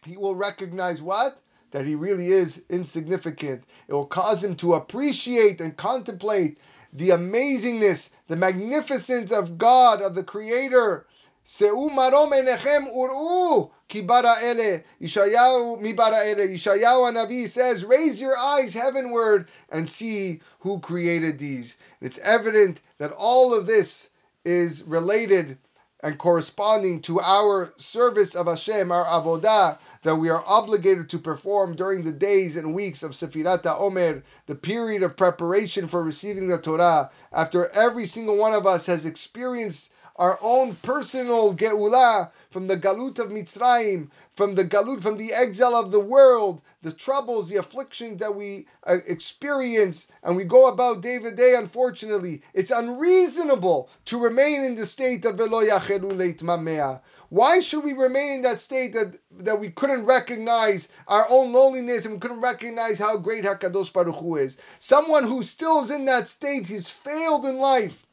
he 0.04 0.18
will 0.18 0.36
recognize 0.36 1.02
what? 1.02 1.40
That 1.72 1.86
he 1.86 1.94
really 1.94 2.28
is 2.28 2.64
insignificant. 2.70 3.64
It 3.88 3.94
will 3.94 4.08
cause 4.08 4.44
him 4.44 4.56
to 4.58 4.74
appreciate 4.74 5.62
and 5.62 5.78
contemplate 5.78 6.58
the 6.92 7.10
amazingness, 7.10 8.12
the 8.28 8.36
magnificence 8.36 9.32
of 9.32 9.58
God, 9.58 10.02
of 10.02 10.16
the 10.16 10.24
Creator. 10.24 11.06
Seu 11.44 11.90
marom 11.90 12.32
enechem 12.32 12.88
uru 12.96 13.70
kibara 13.90 14.42
ele. 14.44 14.84
Yishayahu 15.02 15.82
mibara 15.82 16.26
ele. 16.26 16.48
Yishayahu 16.48 17.14
Navi 17.14 17.48
says, 17.48 17.84
raise 17.84 18.22
your 18.22 18.38
eyes 18.38 18.74
heavenward 18.74 19.48
and 19.70 19.90
see 19.90 20.42
who 20.60 20.80
created 20.80 21.40
these. 21.40 21.78
It's 22.00 22.20
evident 22.20 22.82
that 22.98 23.12
all 23.18 23.54
of 23.54 23.66
this 23.66 24.10
is 24.46 24.84
related 24.84 25.58
and 26.02 26.18
corresponding 26.18 27.00
to 27.02 27.22
our 27.22 27.74
service 27.78 28.36
of 28.36 28.46
Hashem, 28.48 28.92
our 28.92 29.06
avodah, 29.06 29.80
that 30.02 30.18
we 30.18 30.30
are 30.30 30.44
obligated 30.46 31.08
to 31.10 31.18
perform 31.18 31.78
during 31.78 32.04
the 32.04 32.12
days 32.12 32.58
and 32.58 32.74
weeks 32.74 33.04
of 33.04 33.12
Sefirat 33.12 33.66
Omer, 33.66 34.22
the 34.46 34.56
period 34.56 35.02
of 35.02 35.16
preparation 35.16 35.88
for 35.88 36.04
receiving 36.04 36.50
the 36.50 36.58
Torah, 36.58 37.10
after 37.32 37.70
every 37.70 38.06
single 38.06 38.36
one 38.36 38.52
of 38.54 38.68
us 38.68 38.86
has 38.88 39.06
experienced 39.06 39.93
our 40.16 40.38
own 40.42 40.76
personal 40.76 41.54
Geulah 41.54 42.32
from 42.52 42.68
the 42.68 42.78
Galut 42.78 43.18
of 43.18 43.30
Mitzrayim, 43.30 44.10
from 44.32 44.54
the 44.54 44.64
Galut, 44.64 45.02
from 45.02 45.18
the 45.18 45.34
exile 45.34 45.76
of 45.76 45.92
the 45.92 46.00
world, 46.00 46.62
the 46.84 46.92
troubles, 46.92 47.50
the 47.50 47.58
afflictions 47.58 48.20
that 48.20 48.36
we 48.36 48.68
uh, 48.86 48.98
experience, 49.08 50.08
and 50.22 50.36
we 50.36 50.44
go 50.44 50.68
about 50.68 51.02
day 51.02 51.18
by 51.18 51.32
day, 51.32 51.56
unfortunately. 51.58 52.44
It's 52.54 52.70
unreasonable 52.70 53.90
to 54.06 54.20
remain 54.20 54.64
in 54.64 54.76
the 54.76 54.86
state 54.86 55.26
of 55.26 55.36
Yachelu 55.38 57.02
Why 57.30 57.60
should 57.60 57.84
we 57.84 57.94
remain 57.94 58.34
in 58.34 58.42
that 58.44 58.62
state 58.62 58.94
that, 58.94 59.18
that 59.32 59.60
we 59.60 59.70
couldn't 59.70 60.06
recognize 60.06 60.90
our 61.08 61.26
own 61.32 61.54
loneliness 61.54 62.06
and 62.06 62.14
we 62.14 62.20
couldn't 62.20 62.42
recognize 62.42 63.00
how 63.00 63.18
great 63.18 63.46
HaKadosh 63.46 63.92
Baruch 63.92 64.18
Hu 64.18 64.36
is? 64.36 64.58
Someone 64.78 65.24
who 65.24 65.42
still 65.42 65.80
is 65.80 65.90
in 65.90 66.06
that 66.06 66.28
state, 66.28 66.68
he's 66.68 66.92
failed 66.92 67.46
in 67.46 67.58
life. 67.58 68.06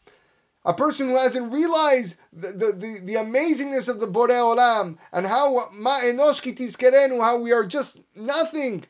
A 0.64 0.74
person 0.74 1.08
who 1.08 1.16
hasn't 1.16 1.52
realized 1.52 2.16
the, 2.32 2.48
the, 2.48 2.72
the, 2.72 3.00
the 3.02 3.14
amazingness 3.14 3.88
of 3.88 3.98
the 3.98 4.06
Borei 4.06 4.30
Olam 4.30 4.98
and 5.11 5.26
how 5.26 5.70
ma 5.72 6.00
enosh 6.00 7.20
how 7.20 7.38
we 7.38 7.52
are 7.52 7.64
just 7.64 8.04
nothing. 8.14 8.84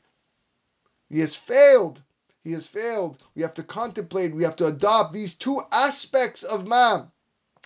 He 1.09 1.21
has 1.21 1.37
failed. 1.37 2.03
He 2.43 2.53
has 2.53 2.67
failed. 2.67 3.25
We 3.35 3.43
have 3.43 3.55
to 3.55 3.63
contemplate. 3.63 4.35
We 4.35 4.45
have 4.45 4.57
to 4.57 4.67
adopt 4.67 5.13
these 5.13 5.35
two 5.35 5.61
aspects 5.71 6.43
of 6.43 6.67
ma 6.67 7.07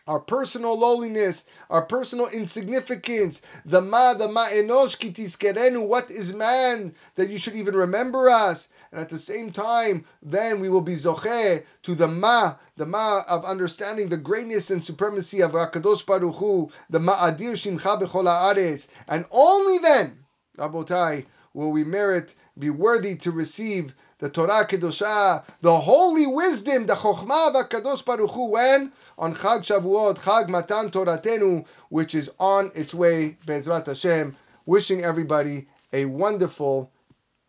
our 0.07 0.21
personal 0.21 0.79
lowliness, 0.79 1.45
our 1.71 1.83
personal 1.83 2.29
insignificance, 2.29 3.41
the 3.65 3.81
ma, 3.81 4.15
the 4.15 4.29
ma 4.29 4.47
enosh 4.49 4.99
kitiskerenu, 4.99 5.87
what 5.87 6.11
is 6.11 6.35
man 6.35 6.95
that 7.15 7.31
you 7.31 7.39
should 7.39 7.55
even 7.55 7.75
remember 7.75 8.29
us? 8.29 8.69
And 8.93 9.01
at 9.01 9.09
the 9.09 9.19
same 9.19 9.51
time, 9.51 10.05
then 10.23 10.61
we 10.61 10.69
will 10.69 10.83
be 10.83 10.95
zoche 10.95 11.65
to 11.83 11.95
the 11.95 12.09
ma, 12.09 12.55
the 12.77 12.87
ma 12.87 13.23
of 13.29 13.45
understanding 13.45 14.09
the 14.09 14.17
greatness 14.17 14.71
and 14.71 14.85
supremacy 14.85 15.41
of 15.41 15.53
Hakadosh 15.53 16.07
Baruch 16.07 16.37
Hu, 16.37 16.71
the 16.91 16.99
ma'adir 16.99 17.53
shimcha 17.53 18.01
b'chol 18.01 18.25
haaretz, 18.25 18.89
and 19.09 19.25
only 19.31 19.79
then, 19.79 20.25
Rabotai, 20.59 21.27
will 21.55 21.73
we 21.73 21.83
merit, 21.83 22.35
be 22.59 22.71
worthy 22.71 23.17
to 23.17 23.33
receive 23.33 23.95
the 24.25 24.31
Torah 24.31 24.67
Kedosha, 24.67 25.45
the 25.61 25.81
holy 25.81 26.27
wisdom, 26.27 26.87
the 26.87 26.95
Chokhmah 26.95 27.49
of 27.49 27.69
HaKadosh 27.69 28.07
Baruch 28.07 28.31
Hu, 28.31 28.53
when? 28.53 28.91
On 29.19 29.35
Chag 29.35 29.61
Shavuot, 29.61 30.17
Chag 30.17 30.49
Matan 30.49 30.89
Toratenu, 30.91 31.67
which 31.91 32.15
is 32.15 32.31
on 32.39 32.71
its 32.75 32.95
way, 32.95 33.37
Bezrat 33.45 33.85
Hashem. 33.85 34.35
Wishing 34.65 35.05
everybody 35.05 35.67
a 35.93 36.07
wonderful 36.07 36.91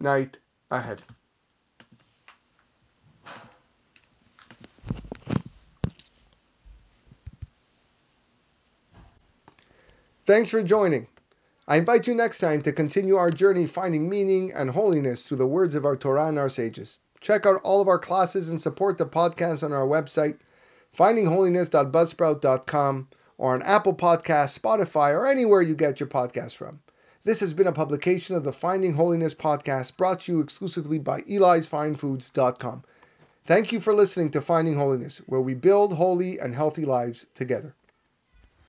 night 0.02 0.40
ahead. 0.70 1.02
Thanks 10.26 10.50
for 10.50 10.62
joining. 10.62 11.08
I 11.68 11.78
invite 11.78 12.06
you 12.06 12.14
next 12.14 12.38
time 12.38 12.62
to 12.62 12.72
continue 12.72 13.16
our 13.16 13.32
journey 13.32 13.66
finding 13.66 14.08
meaning 14.08 14.54
and 14.54 14.70
holiness 14.70 15.28
through 15.28 15.38
the 15.38 15.48
words 15.48 15.74
of 15.74 15.84
our 15.84 15.98
Torah 15.98 16.28
and 16.28 16.38
our 16.38 16.48
sages. 16.48 17.00
Check 17.22 17.48
out 17.48 17.60
all 17.64 17.82
of 17.82 17.88
our 17.88 17.98
classes 17.98 18.50
and 18.50 18.62
support 18.62 19.00
the 19.00 19.08
podcast 19.08 19.64
on 19.64 19.74
our 19.74 19.88
website, 19.88 20.38
findingholiness.buzzsprout.com, 20.96 23.08
or 23.40 23.56
on 23.56 23.64
Apple 23.64 23.96
Podcasts, 23.96 24.60
Spotify, 24.60 25.12
or 25.12 25.26
anywhere 25.26 25.64
you 25.64 25.74
get 25.74 26.00
your 26.00 26.08
podcast 26.08 26.56
from. 26.56 26.82
This 27.24 27.40
has 27.40 27.56
been 27.56 27.66
a 27.66 27.72
publication 27.72 28.36
of 28.36 28.44
the 28.44 28.54
Finding 28.54 28.94
Holiness 28.94 29.34
podcast 29.34 29.98
brought 29.98 30.20
to 30.22 30.34
you 30.34 30.42
exclusively 30.42 31.00
by 31.00 31.22
Eli'sFineFoods.com. 31.22 32.84
Thank 33.48 33.72
you 33.72 33.80
for 33.80 33.96
listening 33.96 34.30
to 34.30 34.42
Finding 34.42 34.78
Holiness, 34.78 35.24
where 35.26 35.42
we 35.42 35.56
build 35.56 35.96
holy 35.96 36.38
and 36.38 36.54
healthy 36.54 36.86
lives 36.86 37.26
together. 37.34 37.74